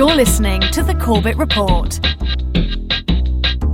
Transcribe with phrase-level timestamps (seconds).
[0.00, 1.90] You're listening to the Corbett Report.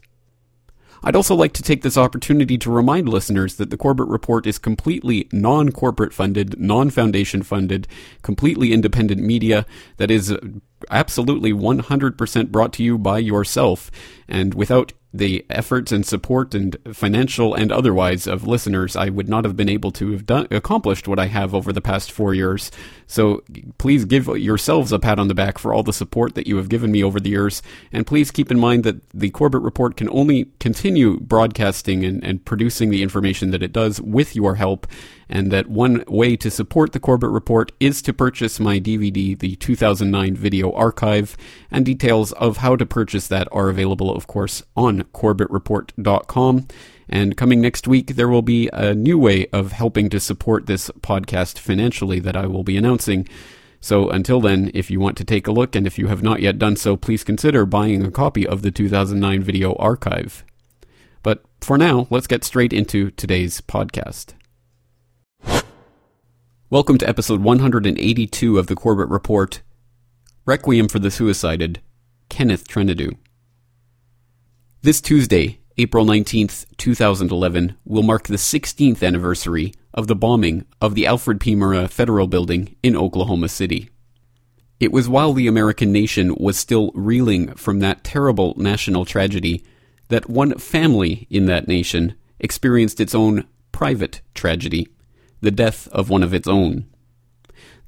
[1.03, 4.57] I'd also like to take this opportunity to remind listeners that the Corbett Report is
[4.57, 7.87] completely non corporate funded, non foundation funded,
[8.21, 9.65] completely independent media
[9.97, 10.35] that is
[10.89, 13.91] absolutely 100% brought to you by yourself
[14.27, 19.45] and without the efforts and support and financial and otherwise of listeners, I would not
[19.45, 22.71] have been able to have done, accomplished what I have over the past four years.
[23.13, 23.43] So
[23.77, 26.67] please give yourselves a pat on the back for all the support that you have
[26.67, 27.61] given me over the years.
[27.91, 32.43] And please keep in mind that the Corbett Report can only continue broadcasting and, and
[32.43, 34.87] producing the information that it does with your help
[35.29, 39.57] and that one way to support the Corbett Report is to purchase my DVD, the
[39.57, 41.37] 2009 Video Archive,
[41.69, 46.67] and details of how to purchase that are available, of course, on corbettreport.com.
[47.09, 50.89] And coming next week, there will be a new way of helping to support this
[51.01, 53.27] podcast financially that I will be announcing.
[53.81, 56.41] So until then, if you want to take a look, and if you have not
[56.41, 60.45] yet done so, please consider buying a copy of the 2009 Video Archive.
[61.21, 64.33] But for now, let's get straight into today's podcast.
[66.69, 69.61] Welcome to episode 182 of the Corbett Report
[70.45, 71.81] Requiem for the Suicided,
[72.29, 73.15] Kenneth Trentadue.
[74.81, 81.07] This Tuesday, April 19th, 2011, will mark the 16th anniversary of the bombing of the
[81.07, 81.55] Alfred P.
[81.55, 83.89] Murrah Federal Building in Oklahoma City.
[84.79, 89.63] It was while the American nation was still reeling from that terrible national tragedy
[90.09, 94.87] that one family in that nation experienced its own private tragedy
[95.41, 96.85] the death of one of its own.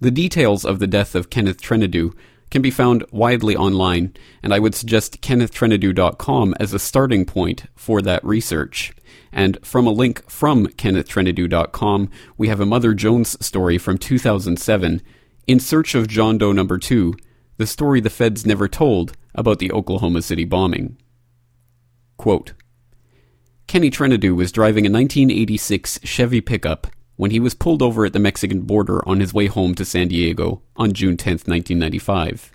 [0.01, 2.15] The details of the death of Kenneth Trentadue
[2.51, 4.13] can be found widely online,
[4.43, 8.93] and I would suggest KennethTrentadue.com as a starting point for that research.
[9.31, 15.01] And from a link from KennethTrentadue.com, we have a Mother Jones story from 2007,
[15.47, 17.13] In Search of John Doe Number 2,
[17.57, 20.97] the story the feds never told about the Oklahoma City bombing.
[22.17, 22.53] Quote,
[23.67, 28.19] Kenny Trentadue was driving a 1986 Chevy pickup when he was pulled over at the
[28.19, 32.51] Mexican border on his way home to San Diego on June 10, 1995.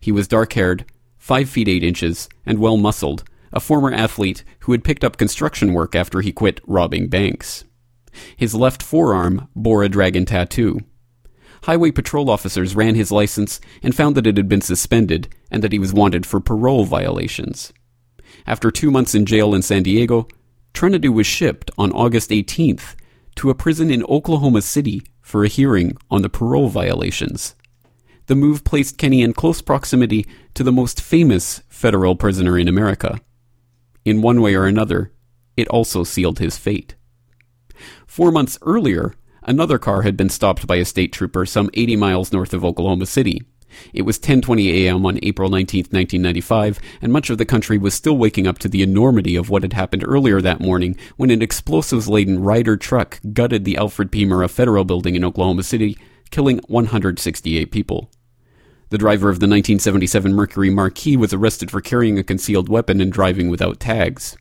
[0.00, 0.84] He was dark haired,
[1.18, 5.72] 5 feet 8 inches, and well muscled, a former athlete who had picked up construction
[5.72, 7.64] work after he quit robbing banks.
[8.36, 10.80] His left forearm bore a dragon tattoo.
[11.62, 15.72] Highway patrol officers ran his license and found that it had been suspended and that
[15.72, 17.72] he was wanted for parole violations.
[18.46, 20.28] After two months in jail in San Diego,
[20.72, 22.94] Trentadue was shipped on August 18th
[23.38, 27.54] to a prison in Oklahoma City for a hearing on the parole violations.
[28.26, 33.20] The move placed Kenny in close proximity to the most famous federal prisoner in America.
[34.04, 35.12] In one way or another,
[35.56, 36.96] it also sealed his fate.
[38.08, 42.32] Four months earlier, another car had been stopped by a state trooper some 80 miles
[42.32, 43.42] north of Oklahoma City.
[43.92, 45.04] It was 10:20 a.m.
[45.06, 48.82] on April 19, 1995, and much of the country was still waking up to the
[48.82, 53.76] enormity of what had happened earlier that morning when an explosives-laden Ryder truck gutted the
[53.76, 54.24] Alfred P.
[54.24, 55.96] Murrah Federal Building in Oklahoma City,
[56.30, 58.10] killing 168 people.
[58.90, 63.12] The driver of the 1977 Mercury Marquis was arrested for carrying a concealed weapon and
[63.12, 64.36] driving without tags.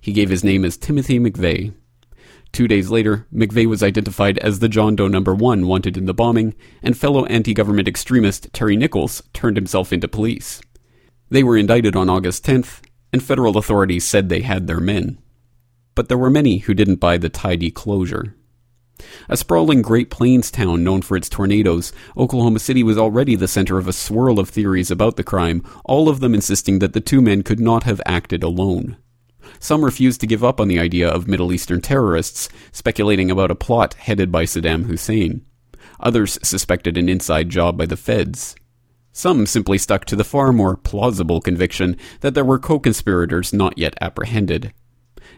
[0.00, 1.72] He gave his name as Timothy McVeigh.
[2.52, 6.14] Two days later, McVeigh was identified as the John Doe number one wanted in the
[6.14, 10.60] bombing, and fellow anti government extremist Terry Nichols turned himself into police.
[11.30, 12.80] They were indicted on August 10th,
[13.12, 15.18] and federal authorities said they had their men.
[15.94, 18.34] But there were many who didn't buy the tidy closure.
[19.28, 23.78] A sprawling Great Plains town known for its tornadoes, Oklahoma City was already the center
[23.78, 27.20] of a swirl of theories about the crime, all of them insisting that the two
[27.20, 28.96] men could not have acted alone.
[29.60, 33.56] Some refused to give up on the idea of Middle Eastern terrorists, speculating about a
[33.56, 35.44] plot headed by Saddam Hussein.
[36.00, 38.54] Others suspected an inside job by the feds.
[39.12, 43.76] Some simply stuck to the far more plausible conviction that there were co conspirators not
[43.76, 44.72] yet apprehended.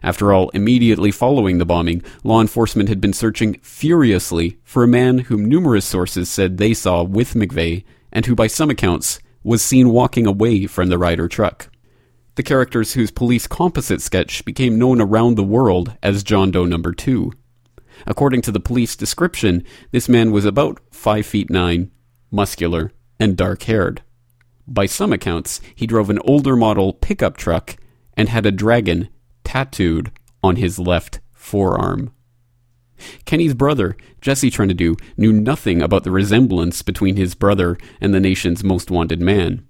[0.03, 5.19] After all, immediately following the bombing, law enforcement had been searching furiously for a man
[5.19, 9.91] whom numerous sources said they saw with McVeigh, and who, by some accounts, was seen
[9.91, 11.70] walking away from the Ryder truck.
[12.37, 16.93] The characters whose police composite sketch became known around the world as John Doe Number
[16.93, 17.33] 2.
[18.07, 21.91] According to the police description, this man was about 5 feet 9,
[22.31, 24.03] muscular, and dark haired.
[24.67, 27.77] By some accounts, he drove an older model pickup truck
[28.17, 29.09] and had a dragon
[29.45, 30.13] tattooed
[30.43, 32.13] on his left forearm.
[33.25, 38.63] Kenny's brother, Jesse Trentadue, knew nothing about the resemblance between his brother and the nation's
[38.63, 39.67] most wanted man.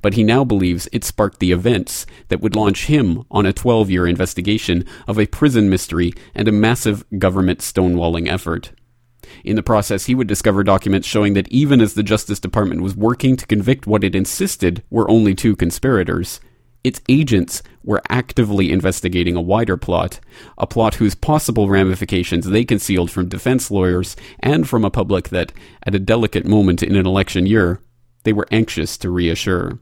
[0.00, 3.90] But he now believes it sparked the events that would launch him on a 12
[3.90, 8.72] year investigation of a prison mystery and a massive government stonewalling effort.
[9.44, 12.96] In the process, he would discover documents showing that even as the Justice Department was
[12.96, 16.40] working to convict what it insisted were only two conspirators,
[16.84, 20.18] its agents were actively investigating a wider plot,
[20.58, 25.52] a plot whose possible ramifications they concealed from defense lawyers and from a public that,
[25.86, 27.80] at a delicate moment in an election year,
[28.24, 29.78] they were anxious to reassure.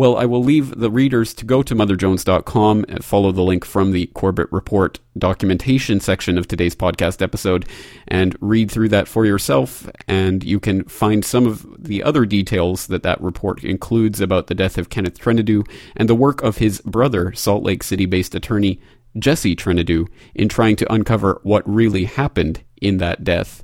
[0.00, 3.90] Well, I will leave the readers to go to motherjones.com and follow the link from
[3.90, 7.68] the Corbett Report documentation section of today's podcast episode
[8.08, 9.90] and read through that for yourself.
[10.08, 14.54] And you can find some of the other details that that report includes about the
[14.54, 15.64] death of Kenneth Trentadue
[15.96, 18.80] and the work of his brother, Salt Lake City based attorney
[19.18, 23.62] Jesse Trentadue, in trying to uncover what really happened in that death.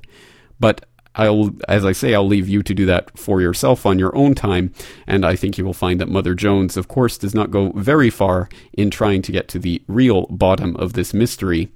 [0.59, 0.85] But
[1.17, 4.35] I'll, as I say, I'll leave you to do that for yourself on your own
[4.35, 4.71] time.
[5.07, 8.09] And I think you will find that Mother Jones, of course, does not go very
[8.09, 11.69] far in trying to get to the real bottom of this mystery.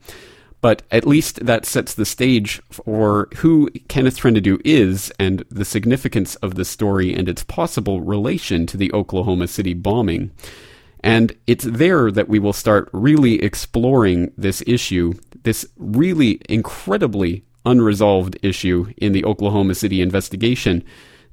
[0.62, 6.36] But at least that sets the stage for who Kenneth Trentadue is and the significance
[6.36, 10.30] of the story and its possible relation to the Oklahoma City bombing.
[11.04, 18.38] And it's there that we will start really exploring this issue, this really incredibly unresolved
[18.42, 20.84] issue in the Oklahoma City investigation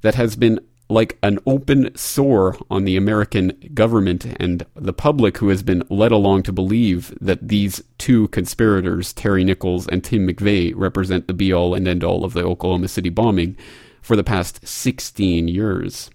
[0.01, 0.59] that has been
[0.89, 6.11] like an open sore on the American government and the public who has been led
[6.11, 11.53] along to believe that these two conspirators, Terry Nichols and Tim McVeigh, represent the be
[11.53, 13.55] all and end all of the Oklahoma City bombing
[14.01, 16.09] for the past 16 years.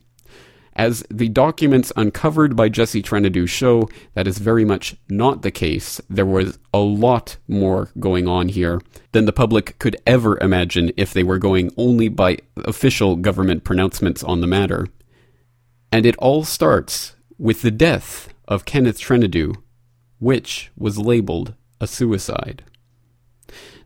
[0.76, 6.00] As the documents uncovered by Jesse Trentadue show, that is very much not the case.
[6.10, 8.80] There was a lot more going on here
[9.12, 14.24] than the public could ever imagine if they were going only by official government pronouncements
[14.24, 14.88] on the matter.
[15.92, 19.54] And it all starts with the death of Kenneth Trentadue,
[20.18, 22.64] which was labeled a suicide.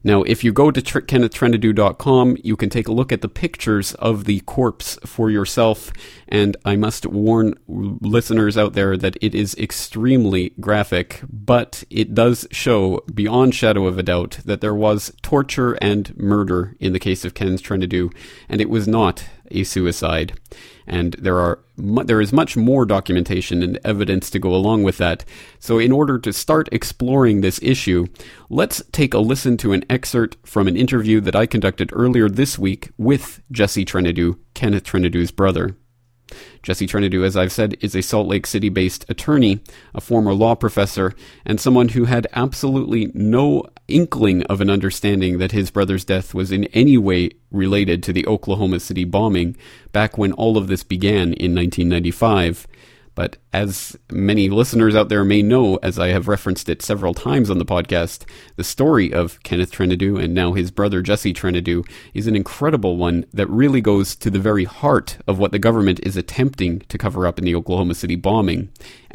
[0.04, 4.24] Now, if you go to tr- you can take a look at the pictures of
[4.24, 5.92] the corpse for yourself.
[6.28, 12.46] And I must warn listeners out there that it is extremely graphic, but it does
[12.50, 17.24] show beyond shadow of a doubt that there was torture and murder in the case
[17.24, 18.10] of Kenneth Trentadue,
[18.48, 20.34] and it was not a suicide
[20.88, 25.24] and there are there is much more documentation and evidence to go along with that.
[25.60, 28.06] So in order to start exploring this issue,
[28.50, 32.58] let's take a listen to an excerpt from an interview that I conducted earlier this
[32.58, 35.76] week with Jesse Trentadue, Kenneth Trentadue's brother.
[36.62, 39.60] Jesse Trentadue, as I've said, is a Salt Lake City based attorney,
[39.94, 41.14] a former law professor,
[41.44, 46.52] and someone who had absolutely no inkling of an understanding that his brother's death was
[46.52, 49.56] in any way related to the Oklahoma City bombing
[49.92, 52.66] back when all of this began in 1995.
[53.18, 57.50] But as many listeners out there may know, as I have referenced it several times
[57.50, 58.22] on the podcast,
[58.54, 61.82] the story of Kenneth Trentadue and now his brother Jesse Trentadue
[62.14, 65.98] is an incredible one that really goes to the very heart of what the government
[66.04, 68.68] is attempting to cover up in the Oklahoma City bombing.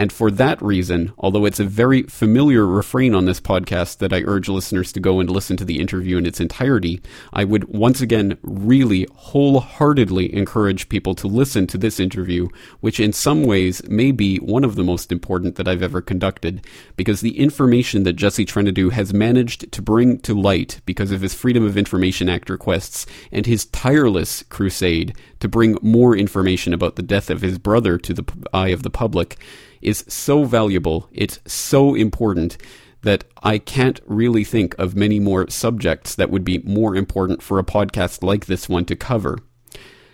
[0.03, 4.24] And for that reason, although it's a very familiar refrain on this podcast that I
[4.24, 8.01] urge listeners to go and listen to the interview in its entirety, I would once
[8.01, 12.50] again really wholeheartedly encourage people to listen to this interview,
[12.81, 16.67] which in some ways may be one of the most important that I've ever conducted,
[16.98, 21.33] because the information that Jesse Trentadue has managed to bring to light because of his
[21.33, 27.03] Freedom of Information Act requests and his tireless crusade to bring more information about the
[27.03, 29.38] death of his brother to the eye of the public
[29.83, 32.57] is so valuable, it's so important
[33.03, 37.59] that I can't really think of many more subjects that would be more important for
[37.59, 39.37] a podcast like this one to cover.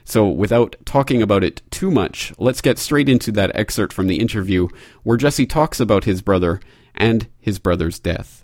[0.03, 4.19] So, without talking about it too much, let's get straight into that excerpt from the
[4.19, 4.67] interview
[5.03, 6.59] where Jesse talks about his brother
[6.95, 8.43] and his brother's death.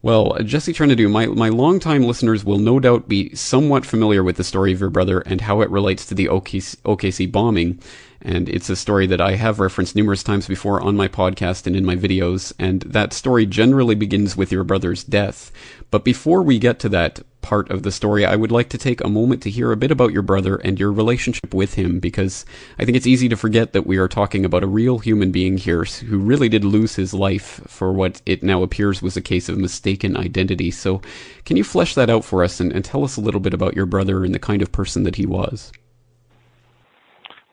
[0.00, 4.44] Well, Jesse Trentadue, my, my longtime listeners will no doubt be somewhat familiar with the
[4.44, 7.80] story of your brother and how it relates to the OKC, OKC bombing.
[8.20, 11.76] And it's a story that I have referenced numerous times before on my podcast and
[11.76, 12.52] in my videos.
[12.58, 15.52] And that story generally begins with your brother's death.
[15.90, 19.02] But before we get to that, part of the story, I would like to take
[19.02, 22.44] a moment to hear a bit about your brother and your relationship with him, because
[22.78, 25.56] I think it's easy to forget that we are talking about a real human being
[25.56, 29.48] here who really did lose his life for what it now appears was a case
[29.48, 30.70] of mistaken identity.
[30.70, 31.00] So,
[31.44, 33.76] can you flesh that out for us and, and tell us a little bit about
[33.76, 35.72] your brother and the kind of person that he was?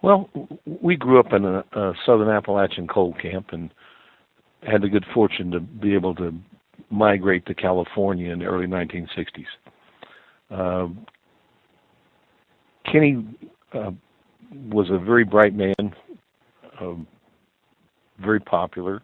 [0.06, 0.30] Well,
[0.84, 3.74] we grew up in a, a southern Appalachian coal camp and
[4.62, 6.32] had the good fortune to be able to
[6.92, 9.46] migrate to California in the early 1960s.
[10.52, 10.90] Uh,
[12.86, 13.26] Kenny
[13.74, 13.90] uh,
[14.68, 15.74] was a very bright man,
[16.80, 16.94] uh,
[18.20, 19.02] very popular.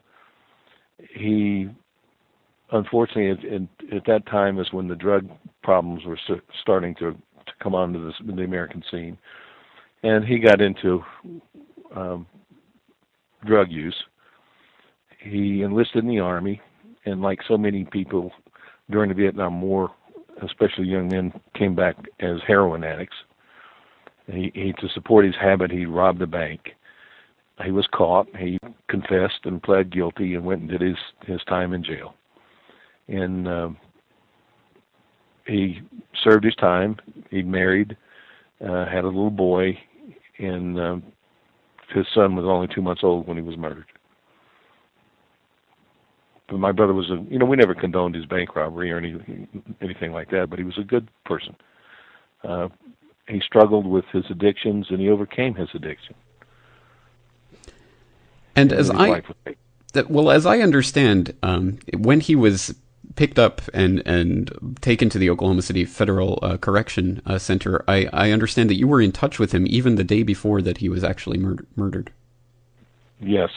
[1.15, 1.67] He,
[2.71, 5.27] unfortunately, at, at, at, that time is when the drug
[5.63, 6.19] problems were
[6.61, 9.17] starting to, to come onto the, the American scene,
[10.03, 11.03] and he got into
[11.95, 12.25] um,
[13.45, 13.95] drug use.
[15.19, 16.61] He enlisted in the army
[17.05, 18.31] and like so many people
[18.89, 19.91] during the Vietnam War,
[20.43, 23.15] especially young men, came back as heroin addicts.
[24.27, 26.71] He, he to support his habit, he robbed a bank.
[27.63, 28.27] He was caught.
[28.35, 32.15] He confessed and pled guilty and went and did his his time in jail.
[33.07, 33.69] And uh,
[35.45, 35.81] he
[36.23, 36.97] served his time.
[37.29, 37.97] He married,
[38.67, 39.77] uh, had a little boy,
[40.41, 40.97] and uh,
[41.93, 43.85] his son was only two months old when he was murdered.
[46.49, 49.47] But my brother was a you know we never condoned his bank robbery or anything
[49.81, 51.55] anything like that but he was a good person.
[52.43, 52.67] Uh
[53.27, 56.15] he struggled with his addictions and he overcame his addiction.
[58.55, 59.21] And, and as i
[59.93, 62.75] that, well as i understand um when he was
[63.15, 68.07] picked up and and taken to the Oklahoma City Federal uh, Correction uh, Center, I,
[68.13, 70.89] I understand that you were in touch with him even the day before that he
[70.89, 72.11] was actually mur- murdered.
[73.19, 73.49] Yes,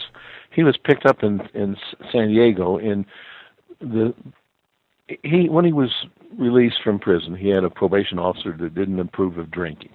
[0.51, 1.75] he was picked up in in
[2.11, 3.05] San Diego in
[3.79, 4.13] the
[5.23, 5.91] he when he was
[6.37, 9.91] released from prison he had a probation officer that didn't approve of drinking.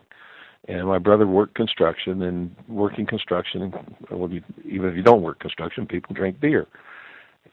[0.68, 4.30] And my brother worked construction and working construction and well,
[4.64, 6.66] even if you don't work construction people drink beer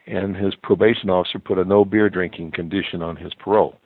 [0.08, 3.78] and his probation officer put a no beer drinking condition on his parole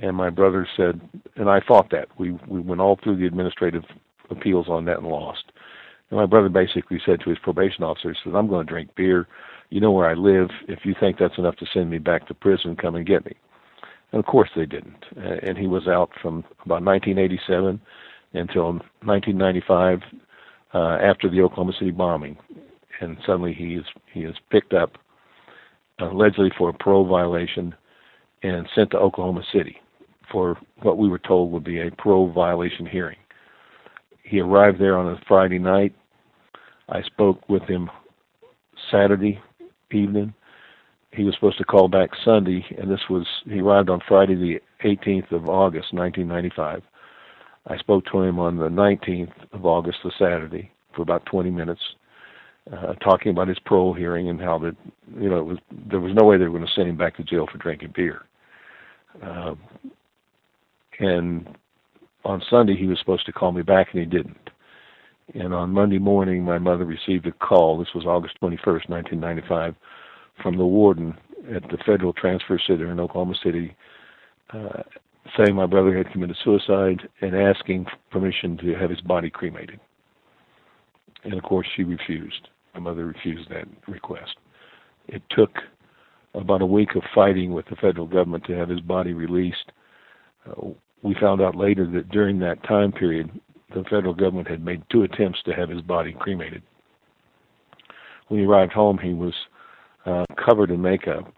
[0.00, 1.00] and my brother said
[1.36, 3.84] and I fought that we we went all through the administrative
[4.30, 5.52] appeals on that and lost
[6.10, 8.94] and my brother basically said to his probation officer, he says, I'm going to drink
[8.94, 9.26] beer.
[9.70, 10.50] You know where I live.
[10.68, 13.32] If you think that's enough to send me back to prison, come and get me.
[14.12, 15.04] And of course they didn't.
[15.16, 17.80] And he was out from about 1987
[18.34, 18.72] until
[19.02, 20.00] 1995
[20.74, 22.36] uh, after the Oklahoma City bombing.
[23.00, 24.92] And suddenly he is he is picked up
[25.98, 27.74] allegedly for a parole violation
[28.42, 29.76] and sent to Oklahoma City
[30.30, 33.16] for what we were told would be a parole violation hearing.
[34.22, 35.94] He arrived there on a Friday night.
[36.88, 37.90] I spoke with him
[38.90, 39.40] Saturday
[39.92, 40.34] evening.
[41.12, 44.60] He was supposed to call back Sunday, and this was he arrived on Friday the
[44.84, 46.82] 18th of August, 1995.
[47.68, 51.80] I spoke to him on the 19th of August, the Saturday, for about 20 minutes,
[52.72, 54.76] uh, talking about his parole hearing and how that
[55.18, 55.58] you know was
[55.90, 57.92] there was no way they were going to send him back to jail for drinking
[57.94, 58.22] beer.
[59.22, 59.54] Uh,
[60.98, 61.56] and
[62.24, 64.50] on Sunday he was supposed to call me back and he didn't.
[65.34, 67.78] And on Monday morning, my mother received a call.
[67.78, 69.74] This was August 21st, 1995,
[70.40, 71.14] from the warden
[71.54, 73.76] at the Federal Transfer Center in Oklahoma City,
[74.52, 74.82] uh,
[75.36, 79.80] saying my brother had committed suicide and asking permission to have his body cremated.
[81.24, 82.48] And of course, she refused.
[82.76, 84.36] My mother refused that request.
[85.08, 85.50] It took
[86.34, 89.72] about a week of fighting with the federal government to have his body released.
[90.46, 90.68] Uh,
[91.02, 93.30] we found out later that during that time period,
[93.74, 96.62] the federal government had made two attempts to have his body cremated.
[98.28, 99.32] When he arrived home, he was
[100.04, 101.32] uh, covered in makeup,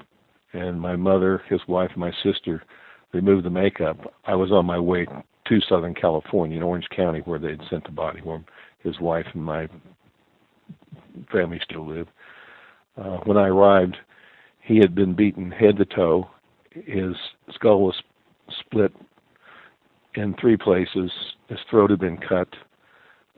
[0.54, 2.64] and my mother, his wife, and my sister
[3.12, 3.96] removed the makeup.
[4.24, 7.84] I was on my way to Southern California, in Orange County, where they had sent
[7.84, 8.42] the body, where
[8.82, 9.68] his wife and my
[11.30, 12.08] family still live.
[12.96, 13.96] Uh, when I arrived,
[14.60, 16.28] he had been beaten head to toe.
[16.72, 17.14] His
[17.52, 17.94] skull was
[18.60, 18.92] split
[20.14, 21.10] in three places.
[21.48, 22.48] His throat had been cut.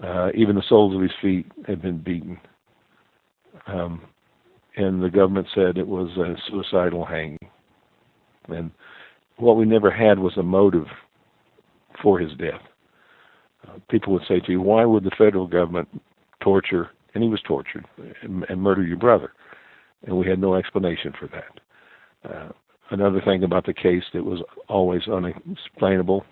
[0.02, 2.38] Uh, even the soles of his feet had been beaten.
[3.66, 4.02] Um,
[4.76, 7.38] and the government said it was a suicidal hanging.
[8.48, 8.70] And
[9.36, 10.86] what we never had was a motive
[12.02, 12.60] for his death.
[13.66, 15.88] Uh, people would say to you, why would the federal government
[16.42, 17.86] torture, and he was tortured,
[18.22, 19.32] and, and your brother?
[20.06, 22.30] And we had no explanation for that.
[22.30, 22.52] Uh,
[22.90, 26.24] another thing about the case that was always unexplainable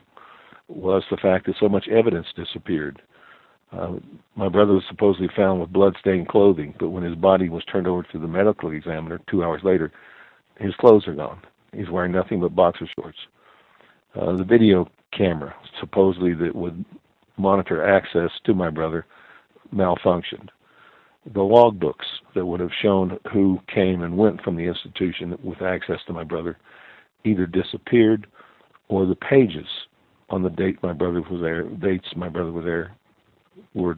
[0.69, 3.03] was the fact that so much evidence disappeared.
[3.73, 3.97] Uh,
[4.37, 8.03] my brother was supposedly found with blood-stained clothing, but when his body was turned over
[8.03, 9.93] to the medical examiner two hours later,
[10.59, 11.41] his clothes are gone.
[11.73, 13.19] He's wearing nothing but boxer shorts.
[14.15, 16.85] uh, the video camera, supposedly that would
[17.37, 19.07] monitor access to my brother,
[19.75, 20.49] malfunctioned.
[21.35, 25.99] The logbooks that would have shown who came and went from the institution with access
[26.07, 26.57] to my brother
[27.25, 28.27] either disappeared
[28.89, 29.67] or the pages
[30.31, 32.97] on the date my brother was there, dates my brother was there,
[33.75, 33.97] were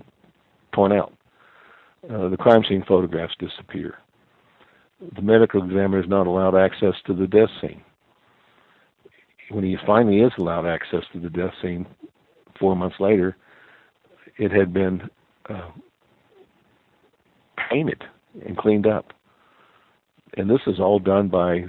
[0.73, 1.13] torn out.
[2.09, 3.99] Uh, the crime scene photographs disappear.
[5.15, 7.83] The medical examiner is not allowed access to the death scene.
[9.51, 11.87] When he finally is allowed access to the death scene
[12.59, 13.37] four months later,
[14.37, 15.03] it had been
[15.49, 15.71] uh,
[17.71, 18.05] painted
[18.47, 19.12] and cleaned up.
[20.37, 21.65] And this is all done by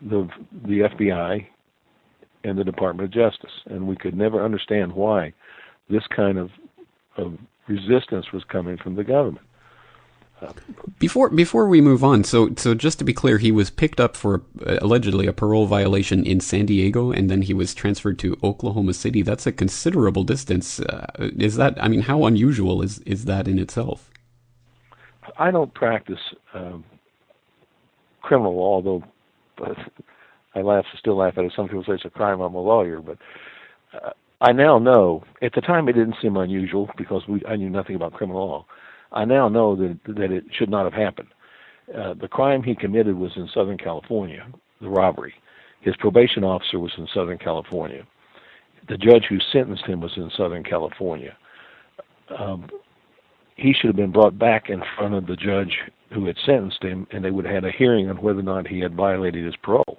[0.00, 0.28] the
[0.64, 1.46] the FBI
[2.44, 5.32] and the Department of Justice, and we could never understand why
[5.88, 6.50] this kind of,
[7.16, 9.46] of resistance was coming from the government.
[10.98, 14.16] Before before we move on, so so just to be clear, he was picked up
[14.16, 18.36] for uh, allegedly a parole violation in San Diego, and then he was transferred to
[18.42, 19.22] Oklahoma City.
[19.22, 20.80] That's a considerable distance.
[20.80, 21.80] Uh, is that?
[21.80, 24.10] I mean, how unusual is is that in itself?
[25.38, 26.18] I don't practice
[26.54, 26.84] um,
[28.22, 29.04] criminal law, though.
[29.56, 29.76] But
[30.54, 31.52] I laugh, still laugh at it.
[31.54, 32.40] Some people say it's a crime.
[32.40, 33.18] I'm a lawyer, but
[33.94, 34.10] uh,
[34.40, 35.24] I now know.
[35.42, 38.66] At the time, it didn't seem unusual because we I knew nothing about criminal law
[39.12, 41.28] I now know that that it should not have happened.
[41.96, 44.46] Uh, the crime he committed was in Southern California,
[44.80, 45.34] the robbery.
[45.80, 48.06] His probation officer was in Southern California.
[48.88, 51.36] The judge who sentenced him was in Southern California.
[52.36, 52.68] Um,
[53.56, 55.78] he should have been brought back in front of the judge
[56.12, 58.66] who had sentenced him, and they would have had a hearing on whether or not
[58.66, 59.98] he had violated his parole.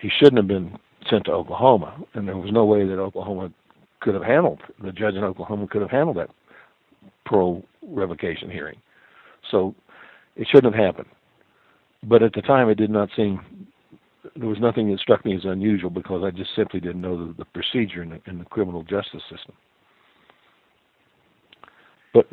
[0.00, 3.52] He shouldn't have been sent to Oklahoma, and there was no way that Oklahoma
[4.00, 6.30] could have handled the judge in Oklahoma could have handled that
[7.26, 8.78] parole revocation hearing.
[9.50, 9.74] So
[10.36, 11.08] it shouldn't have happened.
[12.02, 13.66] But at the time, it did not seem
[14.36, 17.34] there was nothing that struck me as unusual because I just simply didn't know the,
[17.34, 19.54] the procedure in the, in the criminal justice system.
[22.12, 22.26] But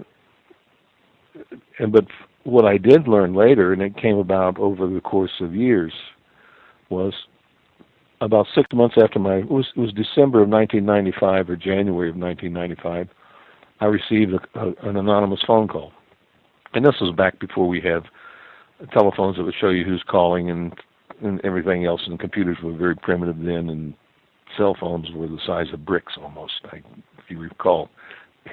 [1.80, 2.06] and but
[2.44, 5.94] what I did learn later, and it came about over the course of years,
[6.90, 7.14] was
[8.22, 12.16] about six months after my it was it was December of 1995 or January of
[12.16, 13.10] 1995.
[13.80, 15.92] I received a, a, an anonymous phone call.
[16.74, 18.04] And this was back before we had
[18.92, 20.74] telephones that would show you who's calling and,
[21.22, 23.94] and everything else, and computers were very primitive then, and
[24.58, 26.78] cell phones were the size of bricks almost, I,
[27.18, 27.90] if you recall,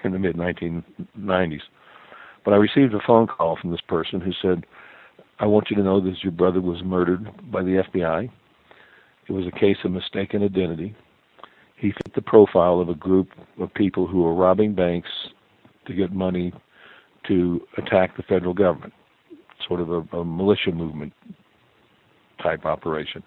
[0.05, 1.61] in the mid 1990s.
[2.45, 4.65] But I received a phone call from this person who said,
[5.41, 8.31] I want you to know that your brother was murdered by the FBI.
[9.29, 10.95] It was a case of mistaken identity
[11.77, 13.29] he fit the profile of a group
[13.61, 15.09] of people who were robbing banks
[15.87, 16.53] to get money
[17.29, 18.93] to attack the federal government,
[19.67, 21.13] sort of a, a militia movement
[22.43, 23.23] type operation.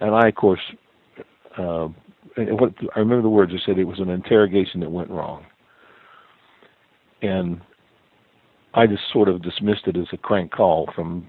[0.00, 0.60] And I, of course,
[1.58, 1.88] uh,
[2.36, 3.52] what I remember the words.
[3.52, 5.44] I said it was an interrogation that went wrong,
[7.22, 7.60] and
[8.74, 11.26] I just sort of dismissed it as a crank call from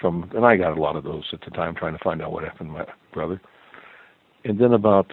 [0.00, 2.32] from, and I got a lot of those at the time, trying to find out
[2.32, 3.40] what happened to my brother.
[4.44, 5.10] And then about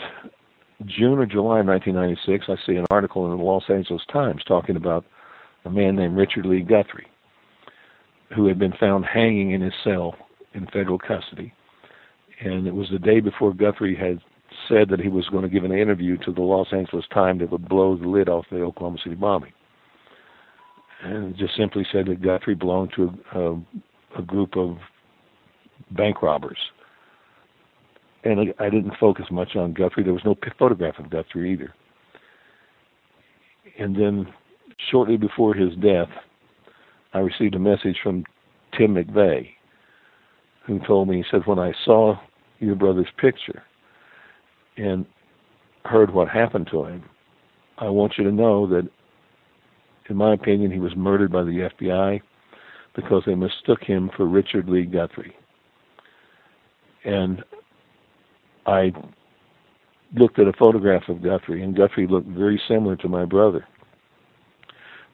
[0.85, 4.75] June or July of 1996, I see an article in the Los Angeles Times talking
[4.75, 5.05] about
[5.65, 7.07] a man named Richard Lee Guthrie,
[8.35, 10.15] who had been found hanging in his cell
[10.53, 11.53] in federal custody.
[12.41, 14.19] And it was the day before Guthrie had
[14.67, 17.51] said that he was going to give an interview to the Los Angeles Times that
[17.51, 19.53] would blow the lid off the Oklahoma City bombing.
[21.03, 24.77] And just simply said that Guthrie belonged to a, a, group of
[25.91, 26.57] bank robbers
[28.23, 30.03] and I didn't focus much on Guthrie.
[30.03, 31.73] There was no photograph of Guthrie either.
[33.79, 34.27] And then,
[34.91, 36.09] shortly before his death,
[37.13, 38.25] I received a message from
[38.77, 39.49] Tim McVeigh,
[40.65, 42.15] who told me, he said, when I saw
[42.59, 43.63] your brother's picture
[44.77, 45.05] and
[45.85, 47.03] heard what happened to him,
[47.79, 48.87] I want you to know that,
[50.09, 52.21] in my opinion, he was murdered by the FBI
[52.95, 55.35] because they mistook him for Richard Lee Guthrie.
[57.05, 57.43] And
[58.65, 58.91] I
[60.15, 63.65] looked at a photograph of Guthrie, and Guthrie looked very similar to my brother.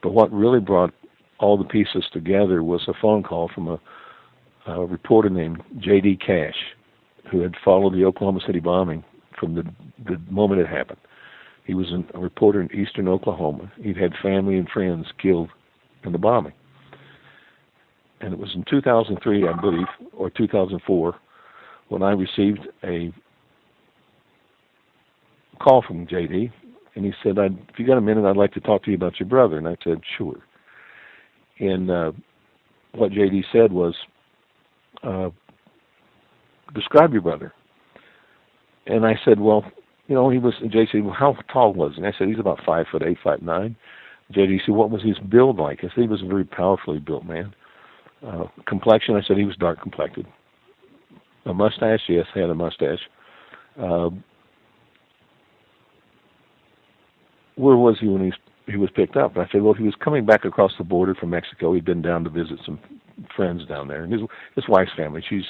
[0.01, 0.93] But what really brought
[1.39, 3.79] all the pieces together was a phone call from a,
[4.67, 6.17] a reporter named J.D.
[6.25, 6.55] Cash,
[7.31, 9.03] who had followed the Oklahoma City bombing
[9.39, 9.63] from the,
[10.05, 10.99] the moment it happened.
[11.67, 13.71] He was a reporter in eastern Oklahoma.
[13.81, 15.49] He'd had family and friends killed
[16.03, 16.53] in the bombing.
[18.21, 21.15] And it was in 2003, I believe, or 2004,
[21.89, 23.13] when I received a
[25.61, 26.51] call from JD,
[26.95, 28.95] and he said, I'd, "If you got a minute, I'd like to talk to you
[28.95, 30.37] about your brother." And I said, "Sure."
[31.59, 32.11] And uh,
[32.93, 33.93] what JD said was,
[35.03, 35.29] uh,
[36.73, 37.53] "Describe your brother."
[38.87, 39.63] and I said, well,
[40.07, 40.53] you know, he was.
[40.61, 41.97] And Jay said, well, how tall was he?
[41.97, 43.75] And I said, he's about five foot eight, five nine.
[44.33, 45.79] JD said, what was his build like?
[45.79, 47.53] I said, he was a very powerfully built man.
[48.25, 50.25] Uh, complexion, I said he was dark complected.
[51.45, 52.99] A mustache, yes, had a mustache.
[53.79, 54.09] Uh,
[57.55, 59.35] where was he when he was, he was picked up?
[59.35, 61.73] And I said, well, he was coming back across the border from Mexico.
[61.73, 62.79] He'd been down to visit some
[63.35, 64.21] friends down there, and his
[64.55, 65.23] his wife's family.
[65.27, 65.45] She's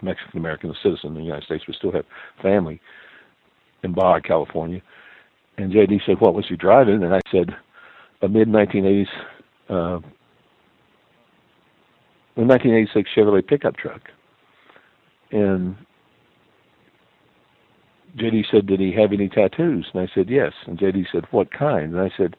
[0.00, 2.04] Mexican American, a citizen in the United States, but still have
[2.40, 2.80] family
[3.82, 4.80] in Baja, California.
[5.58, 7.54] And JD said, "What was he driving?" And I said,
[8.22, 9.08] "A mid 1980s,
[9.68, 10.00] uh,
[12.36, 14.10] a 1986 Chevrolet pickup truck."
[15.30, 15.76] And
[18.16, 21.50] JD said, "Did he have any tattoos?" And I said, "Yes." And JD said, "What
[21.50, 22.36] kind?" And I said,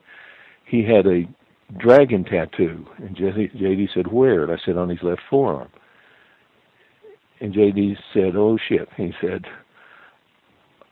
[0.64, 1.28] "He had a
[1.76, 5.68] dragon tattoo." And JD, said, "Where?" And I said, "On his left forearm."
[7.40, 9.46] And JD said, "Oh shit!" He said,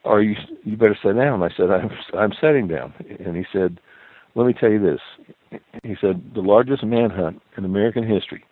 [0.04, 0.36] "Are you?
[0.64, 2.92] You better sit down." I said, "I'm I'm sitting down."
[3.24, 3.80] And he said,
[4.34, 8.44] "Let me tell you this." He said, "The largest manhunt in American history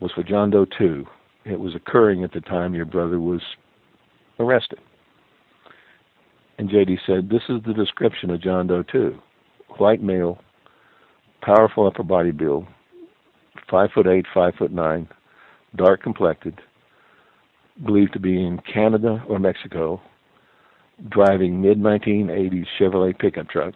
[0.00, 1.06] was for John Doe 2.
[1.44, 3.42] It was occurring at the time your brother was
[4.38, 4.80] arrested."
[6.58, 9.16] And JD said, "This is the description of John Doe 2:
[9.76, 10.40] white male,
[11.40, 12.66] powerful upper body build,
[13.70, 15.08] five foot eight, five foot nine,
[15.76, 16.60] dark complected,
[17.84, 20.00] believed to be in Canada or Mexico,
[21.08, 23.74] driving mid 1980s Chevrolet pickup truck,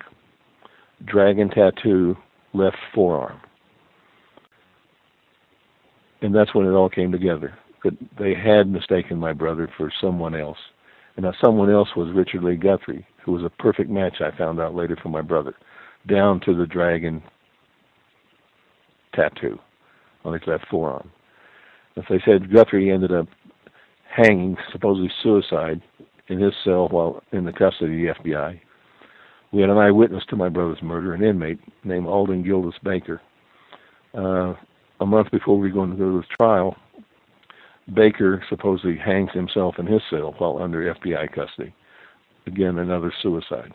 [1.05, 2.17] dragon tattoo,
[2.53, 3.41] left forearm.
[6.21, 7.55] And that's when it all came together.
[7.85, 10.59] That they had mistaken my brother for someone else.
[11.17, 14.61] And that someone else was Richard Lee Guthrie, who was a perfect match, I found
[14.61, 15.55] out later, for my brother,
[16.09, 17.23] down to the dragon
[19.15, 19.59] tattoo
[20.25, 21.11] on his left forearm.
[21.97, 23.27] As they said, Guthrie ended up
[24.15, 25.83] hanging, supposedly suicide,
[26.33, 28.61] in his cell while in the custody of the FBI.
[29.53, 33.21] We had an eyewitness to my brother's murder, an inmate named Alden Gillis Baker.
[34.15, 34.55] Uh,
[35.01, 36.77] a month before we were going to go to the trial,
[37.95, 41.75] Baker supposedly hangs himself in his cell while under FBI custody.
[42.47, 43.73] Again, another suicide.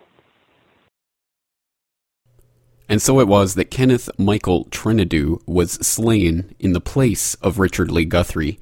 [2.90, 7.92] And so it was that Kenneth Michael Trentadue was slain in the place of Richard
[7.92, 8.60] Lee Guthrie,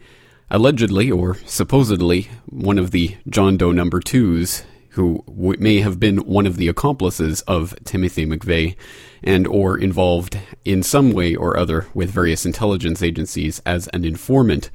[0.49, 4.63] allegedly or supposedly one of the John Doe number twos
[4.95, 8.75] who w- may have been one of the accomplices of Timothy McVeigh
[9.23, 14.71] and or involved in some way or other with various intelligence agencies as an informant.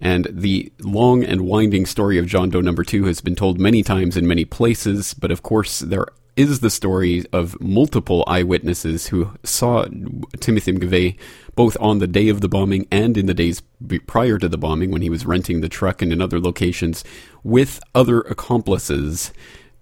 [0.00, 3.82] And the long and winding story of John Doe number 2 has been told many
[3.82, 9.32] times in many places, but of course there is the story of multiple eyewitnesses who
[9.42, 9.86] saw
[10.40, 11.16] Timothy McVeigh
[11.54, 13.62] both on the day of the bombing and in the days
[14.06, 17.04] prior to the bombing when he was renting the truck and in other locations
[17.42, 19.32] with other accomplices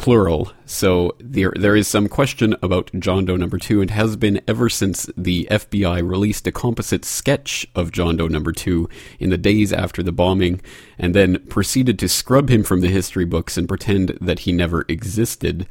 [0.03, 0.51] plural.
[0.67, 4.69] So there there is some question about John Doe number 2 and has been ever
[4.69, 8.89] since the FBI released a composite sketch of John Doe number 2
[9.21, 10.61] in the days after the bombing
[10.99, 14.85] and then proceeded to scrub him from the history books and pretend that he never
[14.89, 15.69] existed.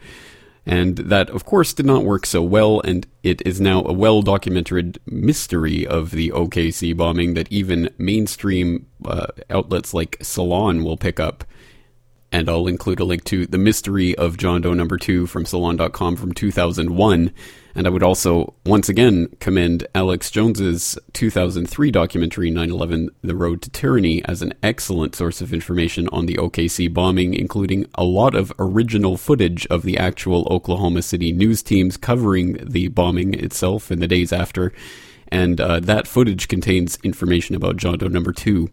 [0.65, 4.21] And that, of course, did not work so well, and it is now a well
[4.21, 11.19] documented mystery of the OKC bombing that even mainstream uh, outlets like Salon will pick
[11.19, 11.43] up.
[12.31, 16.15] And I'll include a link to The Mystery of John Doe Number 2 from Salon.com
[16.15, 17.33] from 2001.
[17.73, 23.69] And I would also once again commend Alex Jones's 2003 documentary 9/11: The Road to
[23.69, 28.51] Tyranny as an excellent source of information on the OKC bombing, including a lot of
[28.59, 34.07] original footage of the actual Oklahoma City news teams covering the bombing itself in the
[34.07, 34.73] days after.
[35.29, 38.69] And uh, that footage contains information about John Doe Number Two.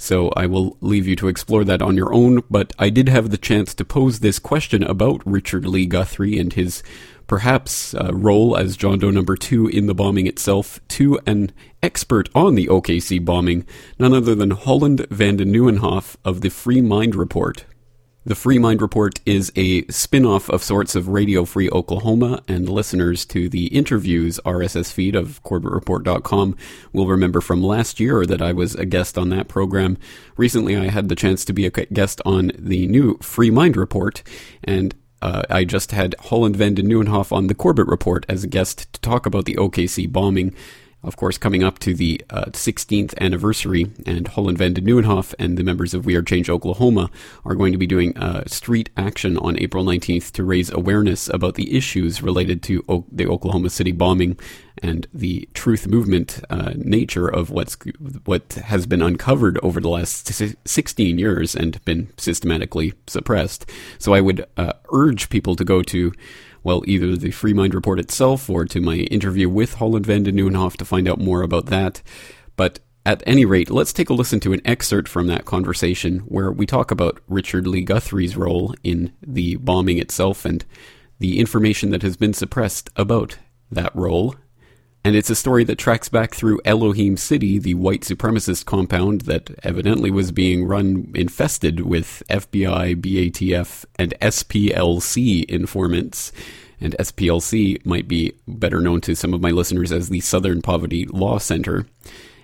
[0.00, 3.28] So I will leave you to explore that on your own, but I did have
[3.28, 6.82] the chance to pose this question about Richard Lee Guthrie and his
[7.30, 12.28] perhaps uh, role as John Doe number 2 in the bombing itself to an expert
[12.34, 13.64] on the OKC bombing,
[14.00, 17.64] none other than Holland van den Nieuwenhof of the Free Mind Report.
[18.24, 22.68] The Free Mind Report is a spin off of sorts of Radio Free Oklahoma, and
[22.68, 26.56] listeners to the interviews RSS feed of CorbettReport.com
[26.92, 29.98] will remember from last year that I was a guest on that program.
[30.36, 34.24] Recently, I had the chance to be a guest on the new Free Mind Report,
[34.64, 38.48] and uh, I just had Holland van den Nieuwenhof on the Corbett Report as a
[38.48, 40.54] guest to talk about the OKC bombing
[41.02, 45.56] of course, coming up to the uh, 16th anniversary, and Holland van den Nieuwenhof and
[45.56, 47.10] the members of We Are Change Oklahoma
[47.44, 51.54] are going to be doing uh, street action on April 19th to raise awareness about
[51.54, 54.38] the issues related to o- the Oklahoma City bombing
[54.82, 57.76] and the truth movement uh, nature of what's
[58.24, 60.32] what has been uncovered over the last
[60.66, 63.68] 16 years and been systematically suppressed.
[63.98, 66.12] So I would uh, urge people to go to
[66.62, 70.36] well, either the Free Mind Report itself or to my interview with Holland van den
[70.36, 72.02] Nieuwenhof to find out more about that.
[72.56, 76.52] But at any rate, let's take a listen to an excerpt from that conversation where
[76.52, 80.64] we talk about Richard Lee Guthrie's role in the bombing itself and
[81.18, 83.38] the information that has been suppressed about
[83.70, 84.34] that role.
[85.02, 89.50] And it's a story that tracks back through Elohim City, the white supremacist compound that
[89.62, 96.32] evidently was being run infested with FBI, BATF, and SPLC informants.
[96.82, 101.06] And SPLC might be better known to some of my listeners as the Southern Poverty
[101.06, 101.86] Law Center.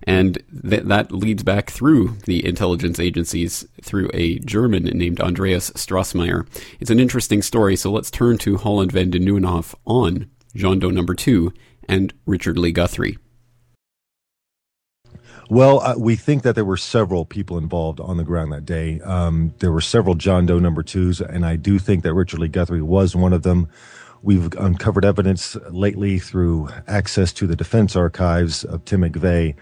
[0.05, 0.39] And
[0.69, 6.47] th- that leads back through the intelligence agencies through a German named Andreas Strassmeir.
[6.81, 10.91] It's an interesting story, so let's turn to Holland van de Nieuwenhof on John Doe
[10.91, 11.53] number two
[11.89, 13.19] and Richard Lee Guthrie.
[15.49, 19.01] Well, uh, we think that there were several people involved on the ground that day.
[19.03, 22.49] Um, there were several John Doe number twos, and I do think that Richard Lee
[22.49, 23.69] Guthrie was one of them.
[24.23, 29.55] We've uncovered evidence lately through access to the defense archives of Tim McVeigh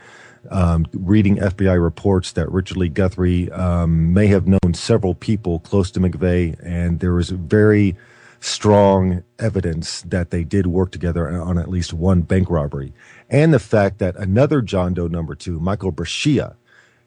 [0.51, 5.91] um, reading FBI reports that Richard Lee Guthrie um, may have known several people close
[5.93, 7.97] to McVeigh, and there was very
[8.45, 12.93] strong evidence that they did work together on at least one bank robbery.
[13.31, 16.55] And the fact that another John Doe number two, Michael Brescia,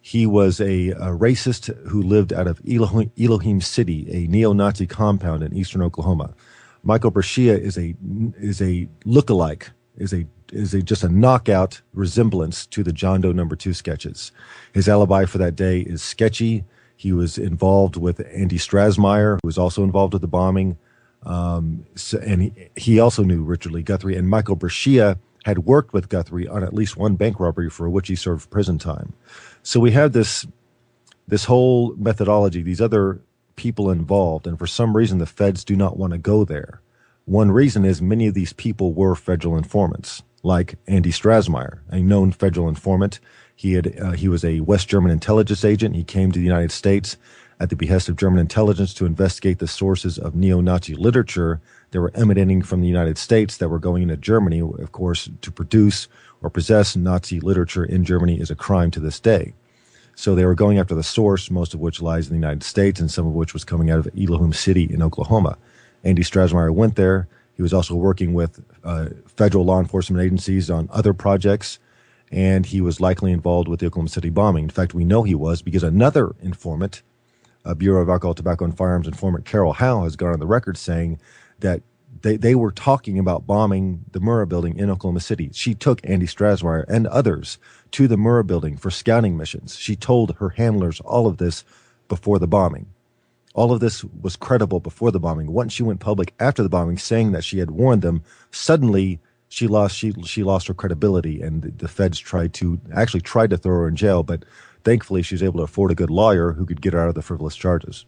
[0.02, 5.44] he was a, a racist who lived out of Elohim, Elohim City, a neo-Nazi compound
[5.44, 6.34] in eastern Oklahoma.
[6.82, 7.94] Michael Brescia is a
[8.40, 13.32] is a lookalike, is a is a, just a knockout resemblance to the John Doe
[13.32, 14.32] number two sketches.
[14.74, 16.64] His alibi for that day is sketchy.
[16.96, 20.78] He was involved with Andy Strassmeir, who was also involved with the bombing.
[21.24, 24.16] Um, so, and he, he, also knew Richard Lee Guthrie.
[24.16, 28.08] And Michael Brescia had worked with Guthrie on at least one bank robbery for which
[28.08, 29.14] he served prison time.
[29.64, 30.46] So we have this
[31.28, 33.20] this whole methodology, these other
[33.58, 36.82] people involved, and for some reason the feds do not want to go there.
[37.26, 42.32] One reason is many of these people were federal informants like Andy Strassmeir, a known
[42.32, 43.20] federal informant.
[43.56, 45.96] He had uh, he was a West German intelligence agent.
[45.96, 47.18] He came to the United States
[47.60, 51.60] at the behest of German intelligence to investigate the sources of neo-Nazi literature
[51.92, 54.60] that were emanating from the United States that were going into Germany.
[54.60, 56.08] Of course, to produce
[56.42, 59.54] or possess Nazi literature in Germany is a crime to this day.
[60.14, 63.00] So they were going after the source, most of which lies in the United States,
[63.00, 65.58] and some of which was coming out of Elohim City in Oklahoma.
[66.04, 67.28] Andy Strassmeir went there.
[67.56, 71.80] He was also working with uh, federal law enforcement agencies on other projects,
[72.32, 74.64] and he was likely involved with the Oklahoma City bombing.
[74.64, 77.02] In fact, we know he was because another informant,
[77.68, 80.78] a Bureau of Alcohol, Tobacco, and Firearms informant, Carol Howe, has gone on the record
[80.78, 81.20] saying
[81.60, 81.82] that
[82.22, 85.50] they, they were talking about bombing the Murrah building in Oklahoma City.
[85.54, 87.60] She took Andy Strassmeir and others
[87.92, 89.76] to the Murrah building for scouting missions.
[89.76, 91.64] She told her handlers all of this
[92.08, 92.88] before the bombing.
[93.54, 95.52] All of this was credible before the bombing.
[95.52, 99.68] Once she went public after the bombing, saying that she had warned them, suddenly she
[99.68, 103.58] lost she she lost her credibility, and the, the feds tried to actually tried to
[103.58, 104.22] throw her in jail.
[104.22, 104.46] But
[104.88, 107.16] thankfully, she was able to afford a good lawyer who could get her out of
[107.16, 108.06] the frivolous charges.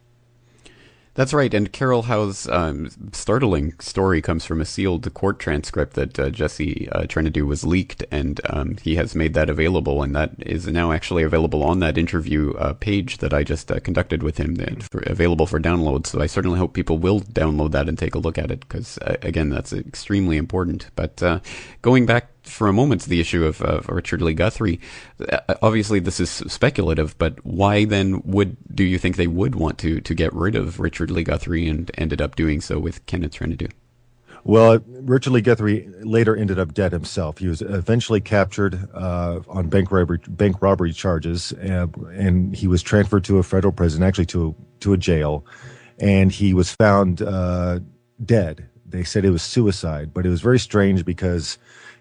[1.16, 1.54] That's right.
[1.54, 6.88] And Carol Howe's um, startling story comes from a sealed court transcript that uh, Jesse
[6.94, 10.94] uh, Trentadue was leaked, and um, he has made that available, and that is now
[10.94, 15.00] actually available on that interview uh, page that I just uh, conducted with him, for,
[15.02, 16.08] available for download.
[16.08, 18.98] So I certainly hope people will download that and take a look at it, because
[19.00, 20.90] uh, again, that's extremely important.
[20.96, 21.40] But uh,
[21.82, 24.80] going back for a moment to the issue of, of Richard Lee Guthrie.
[25.32, 29.78] Uh, obviously, this is speculative, but why then would do you think they would want
[29.80, 33.34] to to get rid of Richard Lee Guthrie and ended up doing so with Kenneth
[33.34, 33.70] Trentadue?
[34.44, 37.40] Well, Richard Lee Guthrie later ended up dead himself.
[37.40, 42.82] He was eventually captured uh, on bank robbery, bank robbery charges, uh, and he was
[42.82, 45.46] transferred to a federal prison, actually to to a jail,
[46.00, 47.80] and he was found uh,
[48.24, 48.68] dead.
[48.86, 51.58] They said it was suicide, but it was very strange because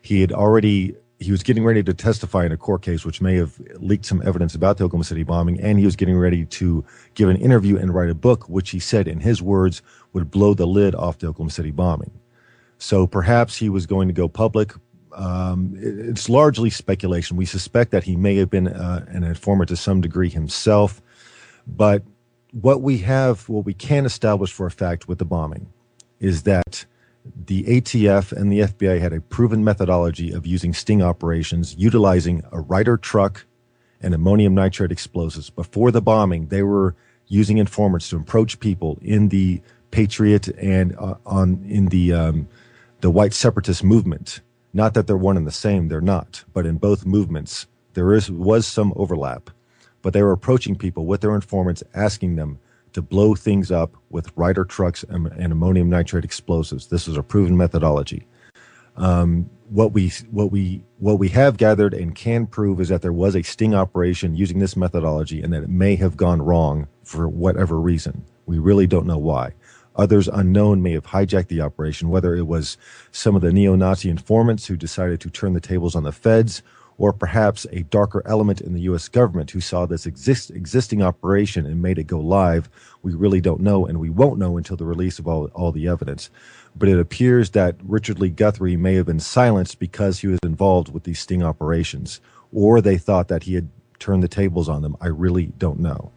[0.09, 3.35] he had already he was getting ready to testify in a court case, which may
[3.35, 6.85] have leaked some evidence about the Oklahoma City bombing, and he was getting ready to
[7.15, 10.55] give an interview and write a book, which he said, in his words, would blow
[10.55, 12.13] the lid off the Oklahoma City bombing.
[12.79, 14.73] So perhaps he was going to go public.
[15.13, 17.37] Um, it's largely speculation.
[17.37, 21.03] We suspect that he may have been uh, an informant to some degree himself,
[21.67, 22.03] but
[22.53, 25.69] what we have, what we can establish for a fact with the bombing,
[26.21, 26.87] is that
[27.37, 32.61] the ATF and the FBI had a proven methodology of using sting operations, utilizing a
[32.61, 33.47] Ryder truck
[34.01, 35.51] and ammonium nitrate explosives.
[35.51, 36.95] Before the bombing, they were
[37.27, 39.61] using informants to approach people in the
[39.91, 42.49] Patriot and uh, on in the um,
[43.01, 44.41] the white separatist movement
[44.73, 46.45] Not that they're one and the same, they're not.
[46.53, 49.51] But in both movements, there is, was some overlap.
[50.03, 52.59] But they were approaching people with their informants, asking them
[52.99, 56.89] to blow things up with Ryder trucks and, and ammonium nitrate explosives.
[56.89, 58.27] This is a proven methodology.
[58.97, 63.13] Um, what we what we what we have gathered and can prove is that there
[63.13, 67.29] was a sting operation using this methodology, and that it may have gone wrong for
[67.29, 68.25] whatever reason.
[68.47, 69.53] We really don't know why.
[69.95, 72.77] Others unknown may have hijacked the operation, whether it was
[73.13, 76.63] some of the neo Nazi informants who decided to turn the tables on the feds,
[76.99, 79.09] or perhaps a darker element in the U.S.
[79.09, 82.69] government who saw this exist, existing operation and made it go live.
[83.03, 85.87] We really don't know, and we won't know until the release of all, all the
[85.87, 86.29] evidence.
[86.77, 90.93] But it appears that Richard Lee Guthrie may have been silenced because he was involved
[90.93, 92.21] with these sting operations,
[92.53, 93.69] or they thought that he had
[94.01, 94.97] turned the tables on them.
[95.01, 96.13] I really don't know.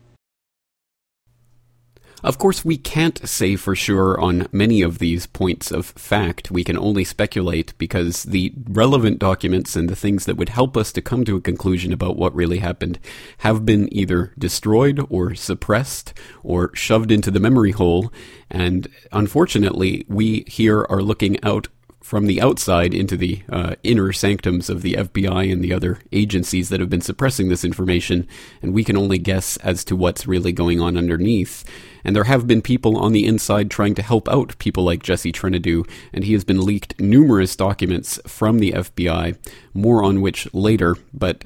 [2.23, 6.51] Of course, we can't say for sure on many of these points of fact.
[6.51, 10.91] We can only speculate because the relevant documents and the things that would help us
[10.93, 12.99] to come to a conclusion about what really happened
[13.39, 18.13] have been either destroyed or suppressed or shoved into the memory hole.
[18.51, 21.69] And unfortunately, we here are looking out
[22.01, 26.69] from the outside into the uh, inner sanctums of the FBI and the other agencies
[26.69, 28.27] that have been suppressing this information,
[28.61, 31.63] and we can only guess as to what's really going on underneath.
[32.03, 35.31] And there have been people on the inside trying to help out people like Jesse
[35.31, 39.37] Trentadue, and he has been leaked numerous documents from the FBI,
[39.73, 41.43] more on which later, but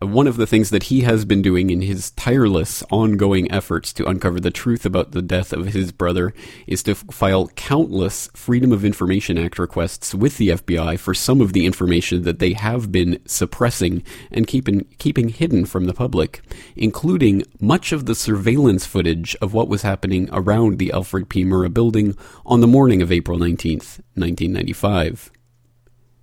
[0.00, 4.06] one of the things that he has been doing in his tireless, ongoing efforts to
[4.06, 6.34] uncover the truth about the death of his brother
[6.66, 11.52] is to file countless Freedom of Information Act requests with the FBI for some of
[11.52, 16.42] the information that they have been suppressing and keeping, keeping hidden from the public,
[16.74, 21.44] including much of the surveillance footage of what was happening around the Alfred P.
[21.44, 25.30] Murrah building on the morning of April 19th, 1995.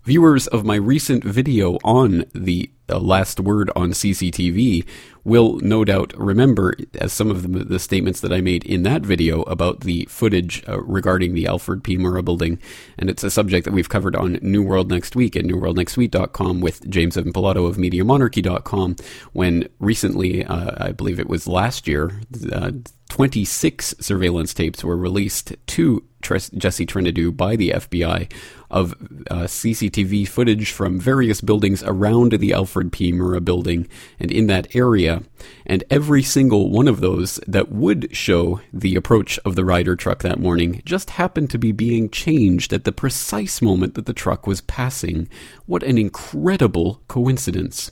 [0.04, 4.86] Viewers of my recent video on the uh, last word on CCTV
[5.24, 9.04] will no doubt remember as some of the, the, statements that I made in that
[9.04, 11.98] video about the footage uh, regarding the Alfred P.
[11.98, 12.60] Murrah building.
[12.98, 16.90] And it's a subject that we've covered on New World Next Week at newworldnextweek.com with
[16.90, 18.96] James Evan Pilato of MediaMonarchy.com
[19.34, 22.72] when recently, uh, I believe it was last year, uh,
[23.10, 28.32] 26 surveillance tapes were released to Jesse Trentadue by the FBI
[28.72, 28.94] of
[29.30, 33.12] uh, CCTV footage from various buildings around the Alfred P.
[33.12, 33.88] Murrah building
[34.20, 35.22] and in that area.
[35.66, 40.24] And every single one of those that would show the approach of the Ryder truck
[40.24, 44.48] that morning just happened to be being changed at the precise moment that the truck
[44.48, 45.28] was passing.
[45.66, 47.92] What an incredible coincidence.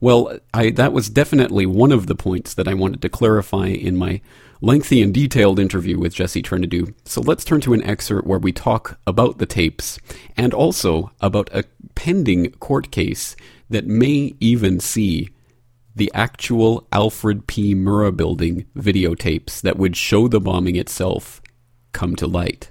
[0.00, 3.96] Well, I, that was definitely one of the points that I wanted to clarify in
[3.96, 4.20] my
[4.60, 6.94] lengthy and detailed interview with Jesse Trentadue.
[7.04, 9.98] So let's turn to an excerpt where we talk about the tapes
[10.36, 13.36] and also about a pending court case
[13.70, 15.30] that may even see
[15.94, 17.74] the actual Alfred P.
[17.74, 21.42] Murrah building videotapes that would show the bombing itself
[21.92, 22.70] come to light.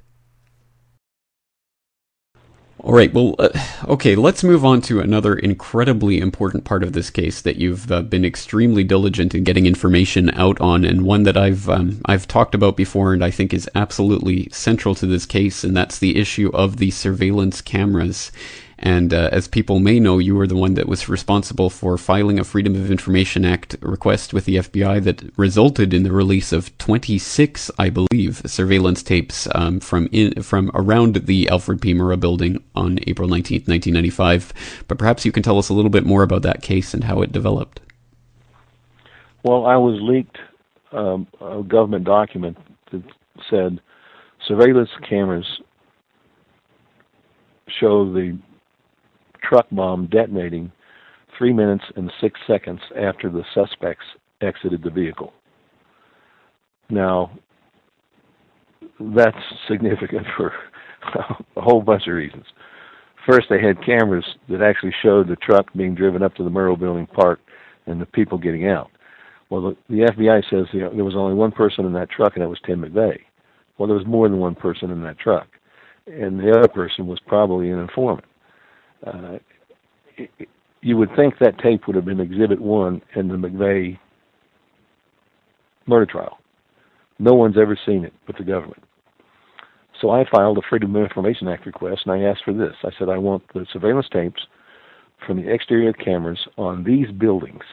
[2.88, 3.50] All right, well, uh,
[3.90, 8.02] okay, let's move on to another incredibly important part of this case that you've uh,
[8.02, 12.56] been extremely diligent in getting information out on, and one that I've um, I've talked
[12.56, 16.50] about before, and I think is absolutely central to this case, and that's the issue
[16.54, 18.32] of the surveillance cameras.
[18.80, 22.40] And uh, as people may know, you were the one that was responsible for filing
[22.40, 26.78] a Freedom of Information Act request with the FBI that resulted in the release of
[26.78, 31.94] 26, I believe, surveillance tapes um, from in, from around the Alfred P.
[31.94, 34.84] Murrah building on April 19, 1995.
[34.88, 37.22] But perhaps you can tell us a little bit more about that case and how
[37.22, 37.80] it developed.
[39.44, 40.38] Well, I was leaked
[40.92, 42.58] um, a government document
[42.92, 43.04] that
[43.50, 43.80] said
[44.48, 45.62] surveillance cameras
[47.80, 48.38] show the
[49.48, 50.72] truck bomb detonating
[51.38, 54.06] three minutes and six seconds after the suspects
[54.42, 55.34] exited the vehicle.
[56.90, 57.32] Now,
[59.00, 59.38] that's
[59.70, 60.54] significant for
[61.56, 62.46] a whole bunch of reasons.
[63.30, 66.80] First, they had cameras that actually showed the truck being driven up to the Murrah
[66.80, 67.40] Building Park
[67.86, 68.90] and the people getting out.
[69.50, 72.34] Well, the, the FBI says you know, there was only one person in that truck,
[72.36, 73.20] and that was Tim McVeigh.
[73.78, 75.48] Well, there was more than one person in that truck,
[76.06, 78.27] and the other person was probably an informant
[79.06, 79.38] uh,
[80.82, 83.98] you would think that tape would have been Exhibit One in the McVeigh
[85.86, 86.38] murder trial.
[87.20, 88.84] No one's ever seen it but the government.
[90.02, 92.76] So I filed a Freedom of Information Act request, and I asked for this.
[92.84, 94.42] I said I want the surveillance tapes
[95.26, 97.64] from the exterior cameras on these buildings,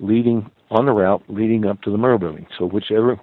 [0.00, 2.46] leading on the route leading up to the Murrah building.
[2.58, 3.20] So whichever,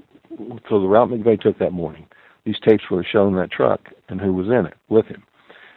[0.70, 2.08] so the route McVeigh took that morning,
[2.46, 5.24] these tapes were shown in that truck and who was in it with him.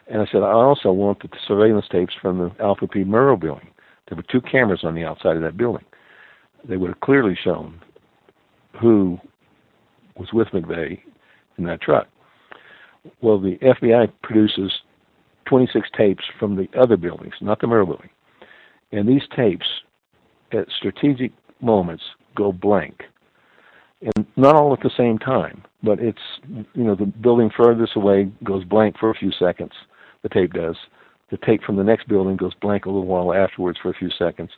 [0.09, 3.01] And I said, I also want the surveillance tapes from the Alfred P.
[3.01, 3.69] Murrah building.
[4.09, 5.85] There were two cameras on the outside of that building.
[6.69, 7.81] They would have clearly shown
[8.81, 9.19] who
[10.17, 11.01] was with McVeigh
[11.59, 12.07] in that truck.
[13.21, 14.73] Well, the FBI produces
[15.47, 18.11] 26 tapes from the other buildings, not the Murrah building.
[18.93, 19.67] And these tapes,
[20.53, 22.05] at strategic moments,
[22.37, 23.03] go blank.
[24.03, 28.31] And not all at the same time, but it's, you know, the building furthest away
[28.45, 29.73] goes blank for a few seconds,
[30.27, 30.77] the tape does.
[31.31, 34.11] The tape from the next building goes blank a little while afterwards for a few
[34.11, 34.51] seconds,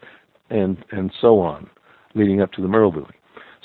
[0.50, 1.68] and, and so on,
[2.14, 3.16] leading up to the Murrah building.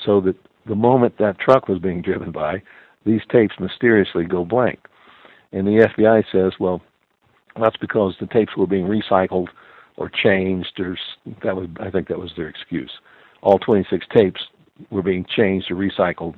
[0.06, 0.36] So that
[0.66, 2.62] the moment that truck was being driven by,
[3.06, 4.80] these tapes mysteriously go blank.
[5.51, 6.82] And the FBI says, well,
[7.62, 9.47] that's because the tapes were being recycled
[9.97, 10.97] or changed, or
[11.43, 12.91] that was I think that was their excuse.
[13.41, 14.41] All 26 tapes
[14.89, 16.36] were being changed or recycled,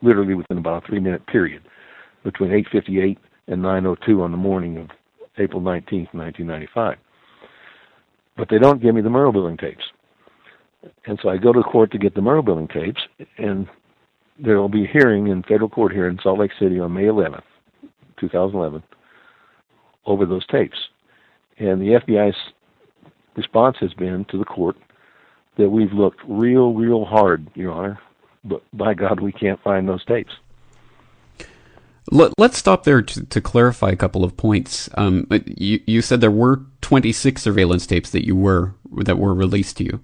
[0.00, 1.62] literally within about a three-minute period,
[2.22, 3.18] between 8:58
[3.48, 4.90] and 9:02 on the morning of
[5.38, 6.96] April 19th, 1995.
[8.36, 9.84] But they don't give me the Murrah building tapes,
[11.06, 13.00] and so I go to court to get the Murrah building tapes,
[13.38, 13.68] and
[14.38, 17.04] there will be a hearing in federal court here in Salt Lake City on May
[17.04, 17.42] 11th,
[18.18, 18.82] 2011
[20.06, 20.78] over those tapes.
[21.58, 22.36] And the FBI's
[23.36, 24.76] response has been to the court
[25.58, 27.98] that we've looked real, real hard, Your Honor,
[28.44, 30.32] but by God, we can't find those tapes.
[32.10, 34.88] Let, us stop there to, to, clarify a couple of points.
[34.94, 39.76] Um, you, you said there were 26 surveillance tapes that you were that were released
[39.78, 40.00] to you.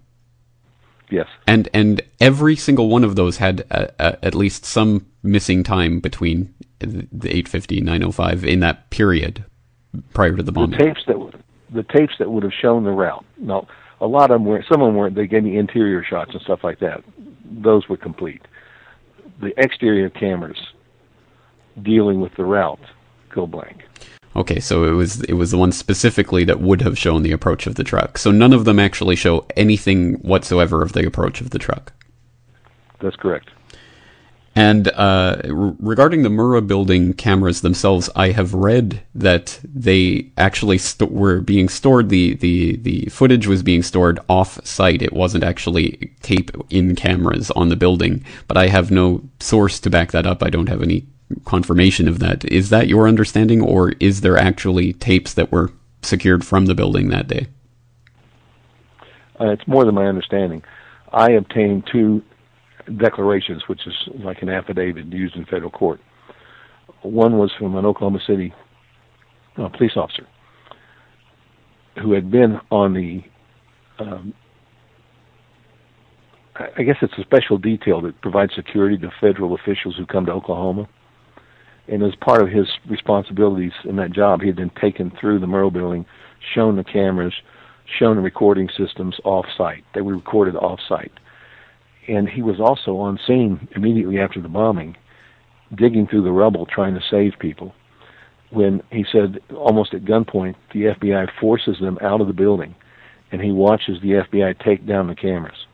[1.10, 1.26] Yes.
[1.46, 6.00] And and every single one of those had a, a, at least some missing time
[6.00, 9.44] between the 850 905 in that period
[10.14, 10.78] prior to the bombing.
[10.78, 13.24] The tapes that the tapes that would have shown the route.
[13.38, 13.66] Now,
[14.00, 15.14] a lot of them were some of them weren't.
[15.14, 17.02] they gave me interior shots and stuff like that.
[17.44, 18.42] Those were complete.
[19.40, 20.58] The exterior cameras
[21.82, 22.80] dealing with the route
[23.30, 23.84] go blank.
[24.36, 27.66] Okay, so it was it was the one specifically that would have shown the approach
[27.66, 28.18] of the truck.
[28.18, 31.92] So none of them actually show anything whatsoever of the approach of the truck.
[33.00, 33.50] That's correct.
[34.54, 41.12] And uh, regarding the Murrah building cameras themselves, I have read that they actually st-
[41.12, 42.08] were being stored.
[42.08, 45.00] The, the the footage was being stored off site.
[45.00, 48.24] It wasn't actually tape in cameras on the building.
[48.48, 50.42] But I have no source to back that up.
[50.42, 51.06] I don't have any
[51.44, 52.44] confirmation of that.
[52.44, 55.70] Is that your understanding, or is there actually tapes that were
[56.02, 57.48] secured from the building that day?
[59.40, 60.62] Uh, it's more than my understanding.
[61.12, 62.22] I obtained two
[62.96, 66.00] declarations, which is like an affidavit used in federal court.
[67.02, 68.52] One was from an Oklahoma City
[69.56, 70.26] uh, police officer
[72.02, 73.22] who had been on the,
[73.98, 74.32] um,
[76.56, 80.32] I guess it's a special detail that provides security to federal officials who come to
[80.32, 80.88] Oklahoma.
[81.90, 85.46] And as part of his responsibilities in that job, he had been taken through the
[85.46, 86.04] Murrah building,
[86.54, 87.32] shown the cameras,
[87.98, 89.84] shown the recording systems off site.
[89.94, 91.12] They were recorded off site
[92.08, 94.96] and he was also on scene immediately after the bombing,
[95.74, 97.74] digging through the rubble trying to save people.
[98.50, 102.74] When he said, almost at gunpoint, the FBI forces them out of the building,
[103.30, 105.66] and he watches the FBI take down the cameras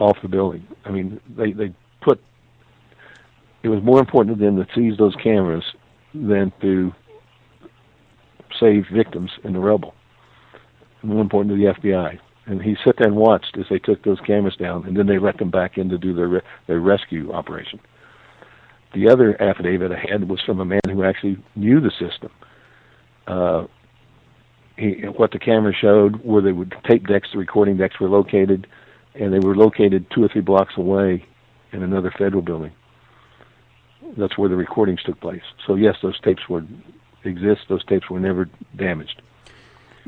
[0.00, 0.66] off the building.
[0.84, 1.72] I mean, they they
[2.02, 2.20] put.
[3.64, 5.64] It was more important to them to seize those cameras
[6.14, 6.92] than to
[8.60, 9.94] save victims in the rubble.
[11.02, 14.20] More important to the FBI and he sat there and watched as they took those
[14.20, 17.80] cameras down, and then they let them back in to do their their rescue operation.
[18.94, 22.30] The other affidavit I had was from a man who actually knew the system.
[23.26, 23.64] Uh,
[24.76, 28.66] he, what the camera showed where they would tape decks, the recording decks were located,
[29.14, 31.24] and they were located two or three blocks away
[31.72, 32.72] in another federal building.
[34.16, 35.42] That's where the recordings took place.
[35.66, 36.64] So yes, those tapes were
[37.24, 37.62] exist.
[37.68, 39.22] Those tapes were never damaged.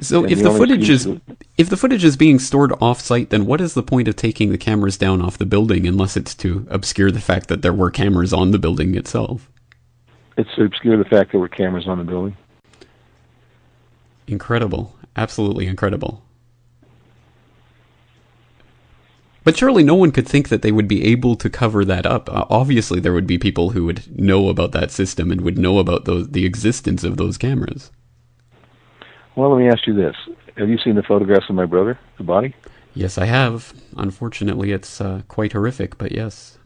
[0.01, 1.09] So and if the, the footage is
[1.57, 4.59] if the footage is being stored off-site, then what is the point of taking the
[4.59, 8.33] cameras down off the building unless it's to obscure the fact that there were cameras
[8.33, 9.51] on the building itself?
[10.37, 12.37] It's to obscure the fact there were cameras on the building.
[14.27, 14.95] Incredible.
[15.17, 16.23] Absolutely incredible.
[19.47, 22.29] But surely no one could think that they would be able to cover that up.
[22.29, 25.79] Uh, obviously, there would be people who would know about that system and would know
[25.79, 27.93] about those, the existence of those cameras.
[29.37, 30.17] Well, let me ask you this:
[30.57, 32.57] Have you seen the photographs of my brother, the body?
[32.93, 33.73] Yes, I have.
[33.97, 36.59] Unfortunately, it's uh, quite horrific, but yes.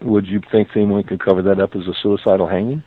[0.00, 2.82] Would you think anyone could cover that up as a suicidal hanging?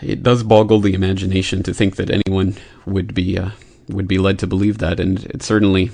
[0.00, 2.56] It does boggle the imagination to think that anyone
[2.86, 3.50] would be uh,
[3.92, 5.90] would be led to believe that, and it certainly,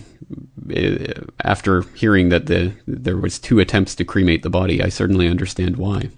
[0.75, 5.29] uh, after hearing that the there was two attempts to cremate the body, I certainly
[5.29, 6.11] understand why.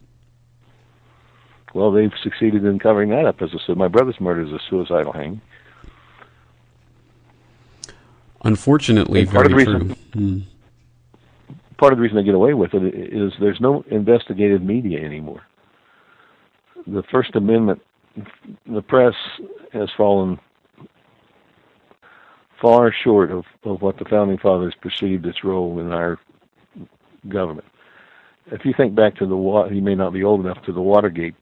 [1.74, 3.42] Well, they've succeeded in covering that up.
[3.42, 5.40] As I said, my brother's murder is a suicidal hanging.
[8.44, 9.74] Unfortunately, And part of the true.
[9.74, 10.38] reason- Hmm.
[11.76, 15.42] part of the reason they get away with it is there's no investigative media anymore.
[16.86, 17.82] The First Amendment,
[18.66, 19.14] the press
[19.72, 20.38] has fallen
[22.60, 26.18] far short of, of what the founding fathers perceived its role in our
[27.28, 27.66] government.
[28.46, 30.80] If you think back to the Wa- you may not be old enough to the
[30.80, 31.34] Watergate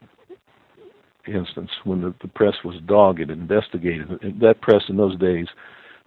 [1.27, 4.07] instance when the, the press was dogged and investigated.
[4.39, 5.47] That press in those days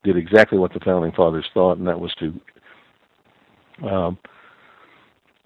[0.02, 2.40] did exactly what the founding fathers thought, and that was to
[3.86, 4.18] um,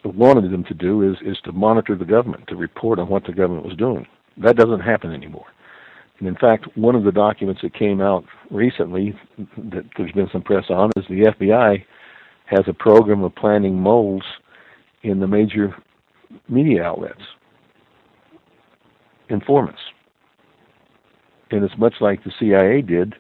[0.05, 3.33] wanted them to do is is to monitor the government, to report on what the
[3.33, 4.07] government was doing.
[4.37, 5.47] That doesn't happen anymore.
[6.19, 9.19] And in fact, one of the documents that came out recently
[9.57, 11.85] that there's been some press on is the FBI
[12.47, 14.23] has a program of planting moles
[15.03, 15.75] in the major
[16.49, 17.21] media outlets,
[19.29, 19.81] informants.
[21.51, 23.15] And it's much like the CIA did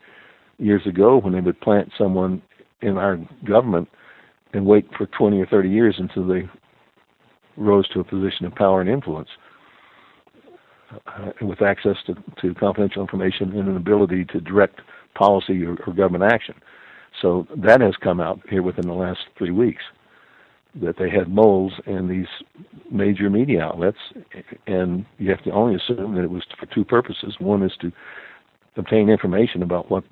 [0.58, 2.42] years ago when they would plant someone
[2.80, 3.88] in our government
[4.52, 6.48] and wait for 20 or 30 years until they
[7.56, 9.28] rose to a position of power and influence
[11.06, 14.80] Uh, with access to, to confidential information and an ability to direct
[15.14, 16.54] policy or, or government action.
[17.20, 19.82] So that has come out here within the last three weeks
[20.82, 22.26] that they had moles in these
[22.90, 23.98] major media outlets,
[24.66, 27.36] and you have to only assume that it was for two purposes.
[27.38, 27.92] One is to
[28.76, 30.04] obtain information about what,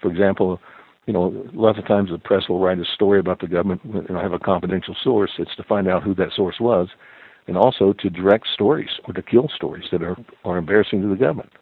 [0.00, 0.60] for example,
[1.06, 4.16] you know, lots of times the press will write a story about the government and
[4.16, 5.32] have a confidential source.
[5.38, 6.88] It's to find out who that source was,
[7.46, 11.16] and also to direct stories or to kill stories that are, are embarrassing to the
[11.16, 11.52] government.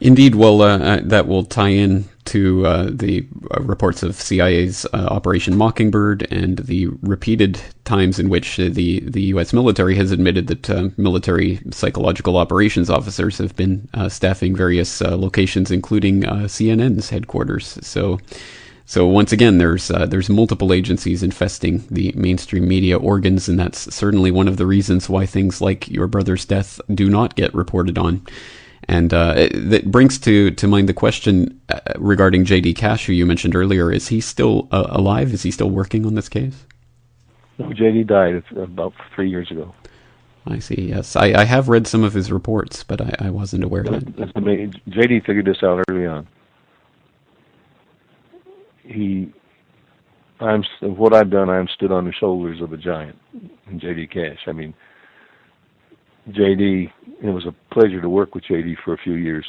[0.00, 4.86] Indeed, well, uh, uh, that will tie in to uh, the uh, reports of CIA's
[4.94, 9.52] uh, Operation Mockingbird and the repeated times in which the the U.S.
[9.52, 16.22] military has admitted that uh, military psychological operations officers have been staffing various locations, including
[16.22, 17.78] CNN's headquarters.
[17.82, 18.18] So.
[18.90, 23.94] So once again, there's uh, there's multiple agencies infesting the mainstream media organs, and that's
[23.94, 27.96] certainly one of the reasons why things like your brother's death do not get reported
[27.98, 28.26] on.
[28.88, 32.74] And uh, it- that brings to, to mind the question uh, regarding J.D.
[32.74, 33.92] Cash, who you mentioned earlier.
[33.92, 35.32] Is he still uh, alive?
[35.32, 36.66] Is he still working on this case?
[37.58, 39.72] No, JD died about three years ago.
[40.48, 40.88] I see.
[40.88, 43.92] Yes, I, I have read some of his reports, but I, I wasn't aware of
[43.94, 44.16] it.
[44.16, 46.26] That's the main, JD figured this out early on.
[48.90, 49.32] He,
[50.40, 51.48] I'm what I've done.
[51.48, 53.16] I'm stood on the shoulders of a giant,
[53.70, 54.40] in JD Cash.
[54.48, 54.74] I mean,
[56.30, 56.90] JD.
[57.22, 59.46] It was a pleasure to work with JD for a few years.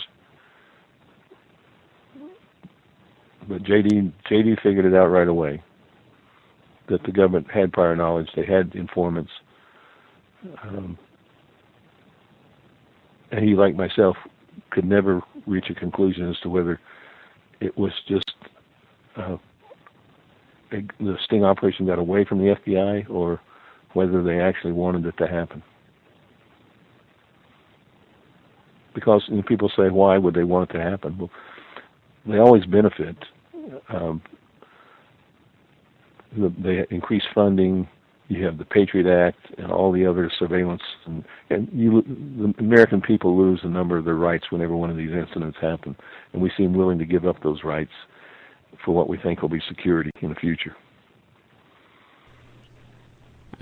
[3.49, 5.63] But JD, JD figured it out right away.
[6.89, 8.27] That the government had prior knowledge.
[8.35, 9.31] They had informants.
[10.63, 10.97] Um,
[13.31, 14.17] and he, like myself,
[14.69, 16.79] could never reach a conclusion as to whether
[17.59, 18.25] it was just
[19.17, 19.37] uh,
[20.71, 23.39] the sting operation got away from the FBI or
[23.93, 25.61] whether they actually wanted it to happen.
[28.93, 31.17] Because people say, why would they want it to happen?
[31.17, 31.29] Well,
[32.27, 33.15] they always benefit.
[33.89, 34.21] Um,
[36.37, 37.87] the, they increase funding.
[38.27, 43.01] You have the Patriot Act and all the other surveillance, and, and you, the American
[43.01, 45.97] people lose a number of their rights whenever one of these incidents happen,
[46.31, 47.91] and we seem willing to give up those rights
[48.85, 50.75] for what we think will be security in the future.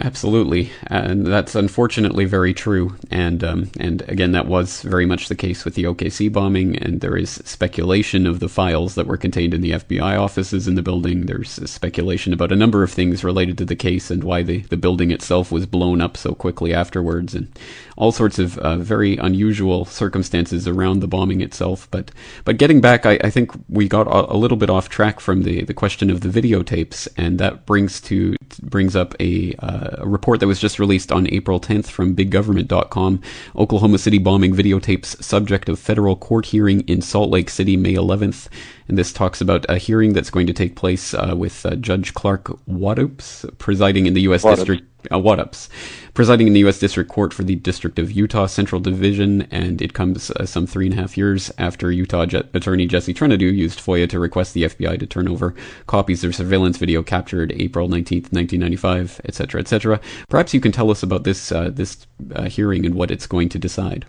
[0.02, 2.96] Absolutely, and that's unfortunately very true.
[3.12, 6.78] And um, and again, that was very much the case with the OKC bombing.
[6.78, 10.76] And there is speculation of the files that were contained in the FBI offices in
[10.76, 11.26] the building.
[11.26, 14.78] There's speculation about a number of things related to the case and why the the
[14.78, 17.50] building itself was blown up so quickly afterwards, and
[17.98, 21.90] all sorts of uh, very unusual circumstances around the bombing itself.
[21.92, 22.12] But
[22.46, 25.66] but getting back, I, I think we got a, little bit off track from the
[25.66, 29.54] the question of the videotapes, and that brings to brings up a.
[29.60, 33.22] Uh, a report that was just released on April 10th from BigGovernment.com.
[33.56, 38.48] Oklahoma City bombing videotapes subject of federal court hearing in Salt Lake City, May 11th.
[38.88, 42.14] And this talks about a hearing that's going to take place uh, with uh, Judge
[42.14, 44.44] Clark Waddoups presiding in the U.S.
[44.44, 44.56] Waddoups.
[44.58, 44.99] District.
[45.10, 45.70] Uh, Waddoups,
[46.14, 46.78] presiding in the U.S.
[46.78, 50.88] District Court for the District of Utah Central Division, and it comes uh, some three
[50.88, 54.64] and a half years after Utah Je- Attorney Jesse Trentadue used FOIA to request the
[54.64, 55.56] FBI to turn over
[55.88, 60.02] copies of surveillance video captured April 19th, 1995, etc., etc.
[60.28, 63.48] Perhaps you can tell us about this uh, this uh, hearing and what it's going
[63.48, 64.06] to decide.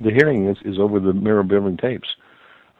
[0.00, 2.08] The hearing is, is over the Murrah building tapes.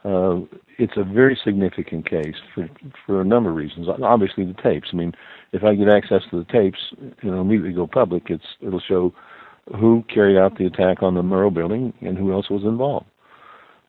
[0.05, 0.41] Uh,
[0.77, 2.69] it's a very significant case for
[3.05, 3.87] for a number of reasons.
[4.01, 4.89] Obviously, the tapes.
[4.93, 5.13] I mean,
[5.55, 6.79] if I get access to the tapes,
[7.23, 9.13] you know, immediately go public, it's it'll show
[9.79, 13.05] who carried out the attack on the Murrah building and who else was involved.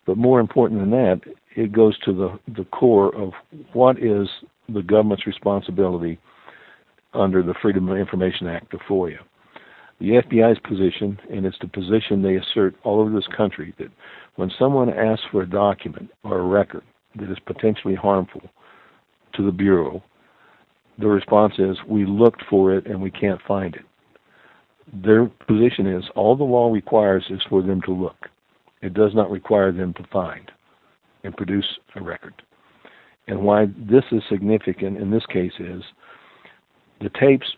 [0.07, 1.21] But more important than that,
[1.57, 3.33] it goes to the the core of
[3.73, 4.29] what is
[4.69, 6.21] the government's responsibility
[7.15, 9.19] under the Freedom of Information Act, the FOIA.
[9.99, 13.89] The FBI's position, and it's the position they assert all over this country, that
[14.37, 16.83] when someone asks for a document or a record
[17.17, 18.43] that is potentially harmful
[19.35, 20.03] to the Bureau,
[20.99, 23.85] the response is, we looked for it and we can't find it.
[24.93, 28.29] Their position is, all the law requires is for them to look.
[28.83, 30.51] It does not require them to find
[31.25, 31.67] and produce
[31.97, 32.35] a record.
[33.27, 35.83] And why this is significant in this case is
[37.01, 37.53] the tapes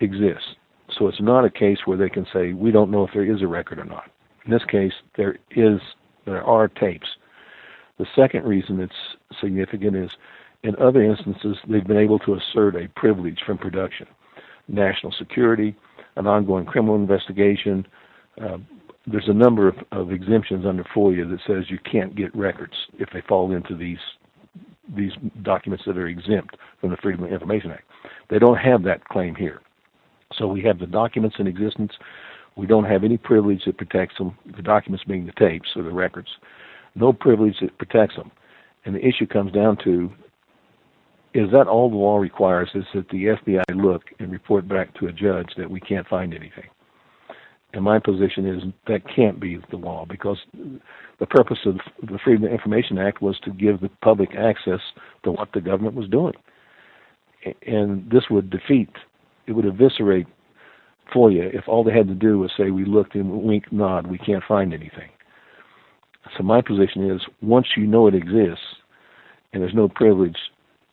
[0.00, 0.56] exist.
[0.96, 3.42] So it's not a case where they can say, we don't know if there is
[3.42, 4.10] a record or not.
[4.44, 5.80] In this case, there is,
[6.26, 7.08] there are tapes.
[7.98, 8.94] The second reason it's
[9.40, 10.10] significant is
[10.62, 14.06] in other instances, they've been able to assert a privilege from production.
[14.68, 15.76] National security,
[16.16, 17.86] an ongoing criminal investigation.
[18.40, 18.58] Uh,
[19.06, 23.08] there's a number of, of exemptions under FOIA that says you can't get records if
[23.12, 23.98] they fall into these
[24.96, 27.84] these documents that are exempt from the Freedom of Information Act.
[28.28, 29.62] They don't have that claim here.
[30.36, 31.92] So we have the documents in existence.
[32.56, 35.92] We don't have any privilege that protects them, the documents being the tapes or the
[35.92, 36.28] records.
[36.94, 38.32] No privilege that protects them.
[38.84, 40.10] And the issue comes down to
[41.34, 45.06] is that all the law requires is that the FBI look and report back to
[45.06, 46.68] a judge that we can't find anything.
[47.74, 50.36] And my position is that can't be the law because
[51.18, 54.80] the purpose of the Freedom of Information Act was to give the public access
[55.24, 56.34] to what the government was doing.
[57.66, 58.90] And this would defeat,
[59.46, 60.26] it would eviscerate
[61.14, 64.18] FOIA if all they had to do was say, we looked and wink, nod, we
[64.18, 65.08] can't find anything.
[66.36, 68.64] So my position is once you know it exists
[69.52, 70.36] and there's no privilege,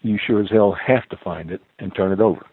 [0.01, 2.45] you sure as hell have to find it and turn it over.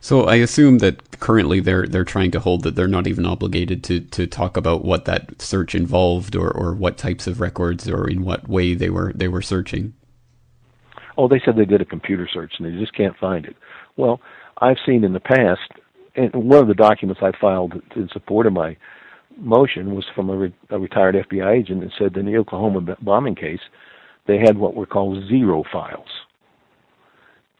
[0.00, 3.84] So I assume that currently they're they're trying to hold that they're not even obligated
[3.84, 8.08] to, to talk about what that search involved or, or what types of records or
[8.08, 9.92] in what way they were they were searching.
[11.18, 13.56] Oh, they said they did a computer search and they just can't find it.
[13.96, 14.22] Well,
[14.58, 15.70] I've seen in the past,
[16.16, 18.78] and one of the documents I filed in support of my
[19.36, 23.34] motion was from a, re- a retired FBI agent that said in the Oklahoma bombing
[23.34, 23.60] case,
[24.30, 26.06] they had what were called zero files.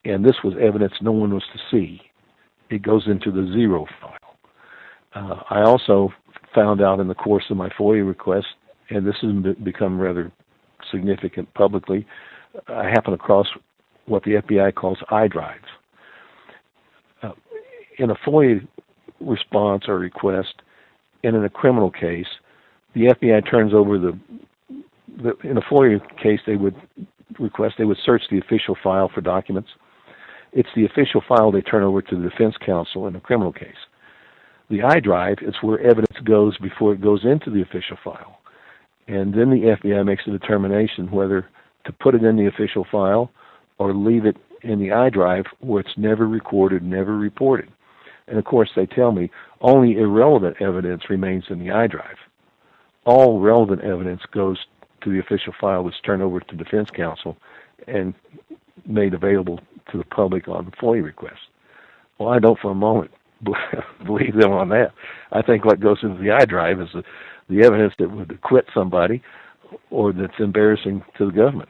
[0.04, 2.00] And this was evidence no one was to see.
[2.70, 4.36] It goes into the zero file.
[5.12, 6.12] Uh, I also
[6.54, 8.46] found out in the course of my FOIA request,
[8.88, 10.30] and this has become rather
[10.92, 12.06] significant publicly,
[12.68, 13.48] I happened across
[14.06, 15.58] what the FBI calls iDrives.
[17.22, 17.32] Uh,
[17.98, 18.66] in a FOIA
[19.18, 20.62] response or request,
[21.24, 22.28] and in a criminal case,
[22.94, 24.16] the FBI turns over the
[25.16, 26.74] the, in a FOIA case, they would
[27.38, 29.70] request they would search the official file for documents.
[30.52, 33.74] It's the official file they turn over to the defense counsel in a criminal case.
[34.68, 38.38] The iDrive is where evidence goes before it goes into the official file,
[39.08, 41.46] and then the FBI makes a determination whether
[41.86, 43.30] to put it in the official file
[43.78, 47.70] or leave it in the iDrive where it's never recorded, never reported.
[48.28, 49.30] And of course, they tell me
[49.60, 52.16] only irrelevant evidence remains in the iDrive.
[53.04, 54.58] All relevant evidence goes
[55.02, 57.36] to the official file was turned over to defense counsel
[57.86, 58.14] and
[58.86, 61.48] made available to the public on FOIA requests.
[62.18, 63.10] Well, I don't for a moment
[64.04, 64.92] believe them on that.
[65.32, 67.02] I think what goes into the iDrive is the,
[67.48, 69.22] the evidence that would acquit somebody
[69.90, 71.68] or that's embarrassing to the government.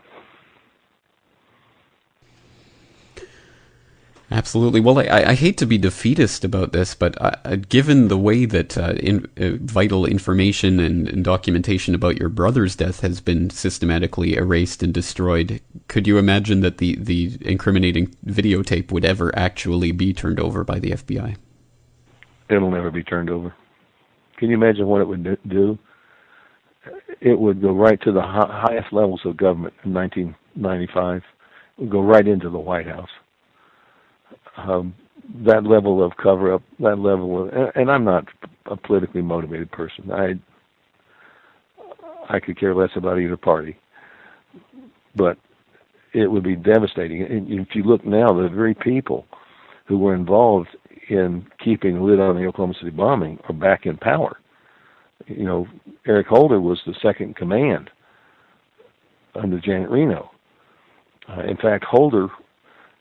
[4.33, 4.78] Absolutely.
[4.78, 8.78] Well, I, I, hate to be defeatist about this, but uh, given the way that
[8.78, 14.37] uh, in, uh, vital information and, and, documentation about your brother's death has been systematically
[14.37, 20.12] erased and destroyed, could you imagine that the, the incriminating videotape would ever actually be
[20.12, 21.37] turned over by the FBI?
[22.49, 23.53] It'll never be turned over.
[24.37, 25.76] Can you imagine what it would do?
[27.20, 31.16] It would go right to the highest levels of government in 1995.
[31.16, 33.11] It would go right into the White House
[34.69, 34.95] um,
[35.45, 38.27] that level of cover up, that level of, and I'm not
[38.67, 40.11] a politically motivated person.
[40.13, 40.35] I
[42.29, 43.77] I could care less about either party,
[45.17, 45.39] but
[46.13, 47.23] it would be devastating.
[47.23, 49.27] And if you look now, the very people
[49.87, 50.69] who were involved
[51.09, 54.39] in keeping lid on the Oklahoma City bombing are back in power.
[55.27, 55.67] You know,
[56.07, 57.91] Eric Holder was the second command
[59.35, 60.31] under Janet Reno.
[61.29, 62.29] Uh, in fact, Holder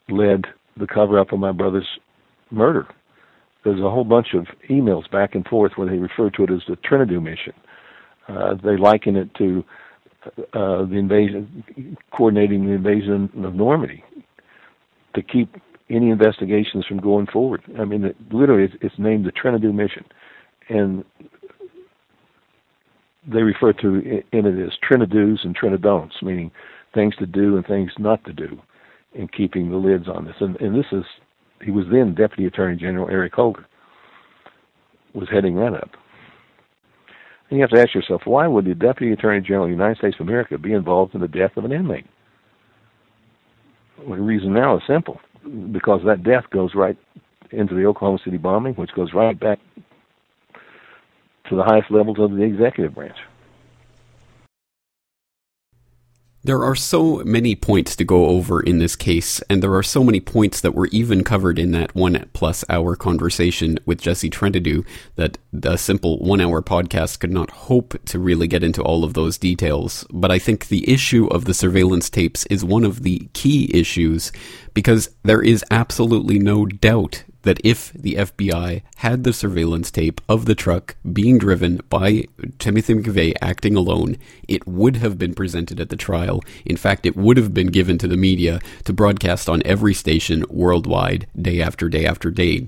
[0.09, 0.45] led
[0.77, 1.87] the cover up of my brother's
[2.51, 2.87] murder.
[3.63, 6.61] There's a whole bunch of emails back and forth where they refer to it as
[6.67, 7.53] the Trentadue mission.
[8.27, 9.63] Uh, they liken it to
[10.53, 14.03] uh, the invasion, coordinating the invasion of Normandy.
[15.15, 15.55] to keep
[15.89, 17.61] any investigations from going forward.
[17.79, 20.05] I mean, it, literally, it's, it's named the Trentadue Mission,
[20.69, 21.03] and
[23.27, 26.51] they refer to it in it as Trentadues and Trentadon'ts, meaning
[26.93, 28.59] things to do and things not to do,
[29.13, 30.35] in keeping the lids on this.
[30.39, 31.03] And, and this is,
[31.63, 33.65] he was then Deputy Attorney General Eric Holder,
[35.13, 35.89] was heading that up.
[37.49, 39.97] And you have to ask yourself, why would the Deputy Attorney General of the United
[39.97, 42.05] States of America be involved in the death of an inmate?
[43.97, 45.19] Well, the reason now is simple
[45.71, 46.97] because that death goes right
[47.51, 49.59] into the Oklahoma City bombing, which goes right back
[51.49, 53.17] to the highest levels of the executive branch.
[56.41, 60.05] There are so many points to go over in this case, and there are so
[60.05, 64.85] many points that were even covered in that one plus hour conversation with Jesse Trentadue
[65.15, 69.15] that a simple one hour podcast could not hope to really get into all of
[69.15, 70.05] those details.
[70.11, 74.31] But I think the issue of the surveillance tapes is one of the key issues
[74.73, 80.45] because there is absolutely no doubt that if the FBI had the surveillance tape of
[80.45, 82.25] the truck being driven by
[82.57, 84.17] Timothy McVeigh acting alone,
[84.47, 86.43] it would have been presented at the trial.
[86.65, 90.43] In fact, it would have been given to the media to broadcast on every station
[90.49, 92.67] worldwide, day after day after day.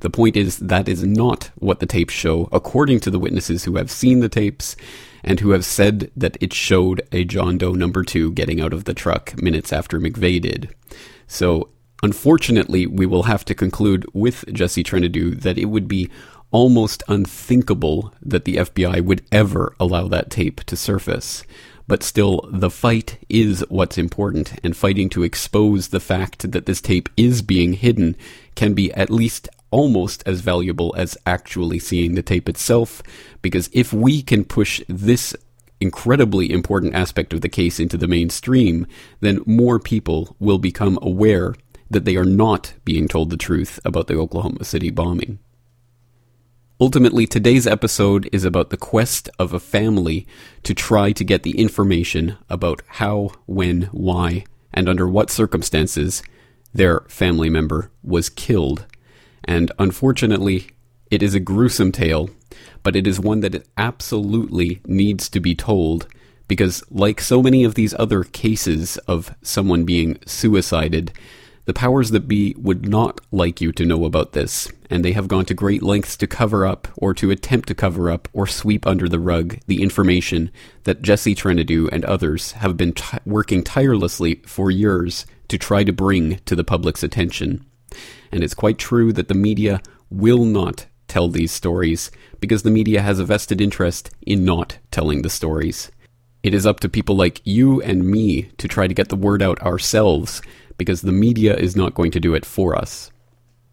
[0.00, 3.76] The point is, that is not what the tapes show, according to the witnesses who
[3.76, 4.74] have seen the tapes
[5.22, 8.84] and who have said that it showed a John Doe number two getting out of
[8.84, 10.74] the truck minutes after McVeigh did.
[11.26, 11.68] So
[12.02, 16.08] Unfortunately, we will have to conclude with Jesse Trentadue that it would be
[16.50, 21.44] almost unthinkable that the FBI would ever allow that tape to surface.
[21.86, 26.80] But still, the fight is what's important, and fighting to expose the fact that this
[26.80, 28.16] tape is being hidden
[28.54, 33.02] can be at least almost as valuable as actually seeing the tape itself,
[33.42, 35.34] because if we can push this
[35.80, 38.86] incredibly important aspect of the case into the mainstream,
[39.20, 41.54] then more people will become aware
[41.90, 45.38] that they are not being told the truth about the Oklahoma City bombing.
[46.80, 50.26] Ultimately, today's episode is about the quest of a family
[50.62, 56.22] to try to get the information about how, when, why, and under what circumstances
[56.72, 58.86] their family member was killed.
[59.44, 60.70] And unfortunately,
[61.10, 62.30] it is a gruesome tale,
[62.82, 66.06] but it is one that absolutely needs to be told
[66.48, 71.12] because, like so many of these other cases of someone being suicided,
[71.64, 75.28] the powers that be would not like you to know about this, and they have
[75.28, 78.86] gone to great lengths to cover up, or to attempt to cover up, or sweep
[78.86, 80.50] under the rug the information
[80.84, 85.92] that Jesse Trentadue and others have been t- working tirelessly for years to try to
[85.92, 87.64] bring to the public's attention.
[88.32, 93.02] And it's quite true that the media will not tell these stories because the media
[93.02, 95.90] has a vested interest in not telling the stories.
[96.42, 99.42] It is up to people like you and me to try to get the word
[99.42, 100.40] out ourselves
[100.80, 103.12] because the media is not going to do it for us.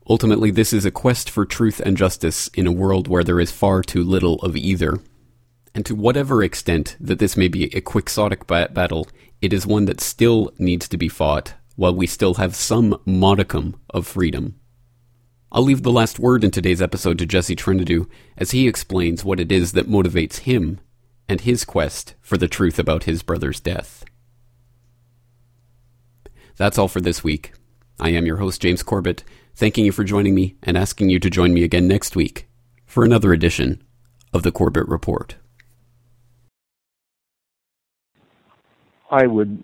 [0.10, 3.50] Ultimately, this is a quest for truth and justice in a world where there is
[3.50, 5.00] far too little of either.
[5.74, 9.08] And to whatever extent that this may be a quixotic ba- battle,
[9.42, 13.80] it is one that still needs to be fought while we still have some modicum
[13.90, 14.60] of freedom.
[15.50, 19.40] I'll leave the last word in today's episode to Jesse Trentadue as he explains what
[19.40, 20.82] it is that motivates him
[21.30, 24.04] and his quest for the truth about his brother's death.
[26.58, 27.54] That's all for this week.
[28.00, 29.24] I am your host, James Corbett,
[29.56, 32.48] thanking you for joining me and asking you to join me again next week
[32.86, 33.84] for another edition
[34.34, 35.36] of the Corbett Report.
[39.12, 39.64] I would,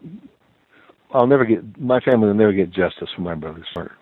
[1.12, 3.96] I'll never get, my family will never get justice for my brother's murder.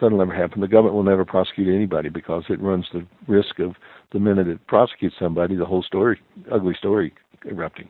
[0.00, 0.60] That'll never happen.
[0.60, 3.74] The government will never prosecute anybody because it runs the risk of
[4.12, 6.20] the minute it prosecutes somebody, the whole story,
[6.52, 7.12] ugly story
[7.44, 7.88] erupting.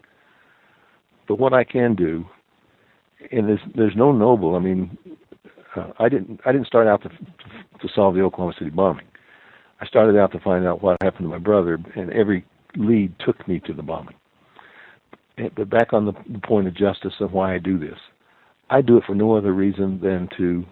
[1.26, 2.26] But what I can do
[3.30, 4.54] and there's there's no noble.
[4.54, 4.96] I mean,
[5.76, 9.06] uh, I didn't I didn't start out to to solve the Oklahoma City bombing.
[9.80, 12.44] I started out to find out what happened to my brother, and every
[12.76, 14.16] lead took me to the bombing.
[15.36, 17.98] But back on the, the point of justice and why I do this,
[18.70, 20.64] I do it for no other reason than to,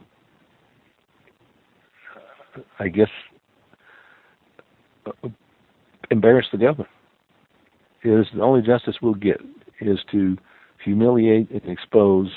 [2.80, 3.08] I guess,
[5.06, 5.28] uh,
[6.10, 6.90] embarrass the government.
[8.02, 9.40] It is the only justice we'll get
[9.80, 10.36] is to
[10.86, 12.28] humiliate and expose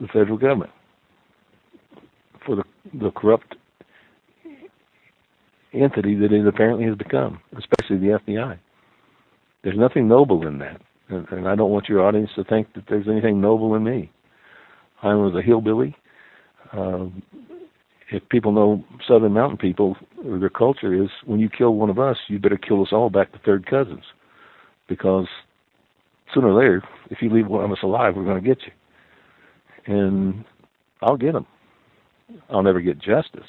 [0.00, 0.70] the federal government
[2.44, 3.54] for the, the corrupt
[5.74, 8.58] entity that it apparently has become, especially the FBI.
[9.62, 10.80] There's nothing noble in that.
[11.10, 14.10] And, and I don't want your audience to think that there's anything noble in me.
[15.02, 15.94] I was a hillbilly.
[16.72, 17.06] Uh,
[18.10, 22.16] if people know Southern Mountain people, their culture is when you kill one of us,
[22.28, 24.04] you better kill us all back to third cousins,
[24.88, 25.26] because
[26.34, 29.94] sooner or later, if you leave one of us alive, we're going to get you.
[29.94, 30.44] and
[31.02, 31.46] I'll get them.
[32.50, 33.46] I'll never get justice,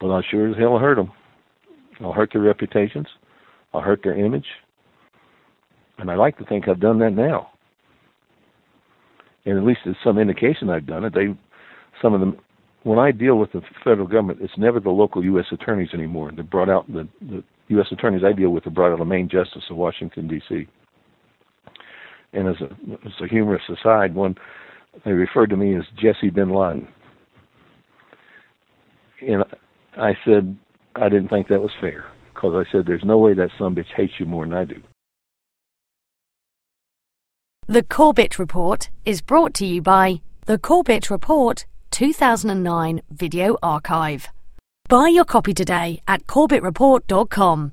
[0.00, 1.10] but I'll sure as hell hurt them.
[2.00, 3.06] I'll hurt their reputations.
[3.72, 4.46] I'll hurt their image.
[5.98, 7.50] And I like to think I've done that now.
[9.44, 11.14] And at least there's some indication I've done it.
[11.14, 11.36] They,
[12.00, 12.38] some of them,
[12.82, 15.46] when I deal with the federal government, it's never the local U.S.
[15.52, 16.32] attorneys anymore.
[16.34, 17.86] They brought out the, the U.S.
[17.90, 20.66] attorneys I deal with have brought out the main justice of Washington D.C.
[22.34, 24.36] And as a as a humorous aside, one
[25.04, 26.88] they referred to me as Jesse Bin Laden,
[29.26, 29.44] and
[29.96, 30.56] I said
[30.96, 32.04] I didn't think that was fair
[32.34, 34.82] because I said there's no way that some bitch hates you more than I do.
[37.66, 44.28] The Corbett Report is brought to you by The Corbett Report 2009 Video Archive.
[44.88, 47.72] Buy your copy today at corbettreport.com.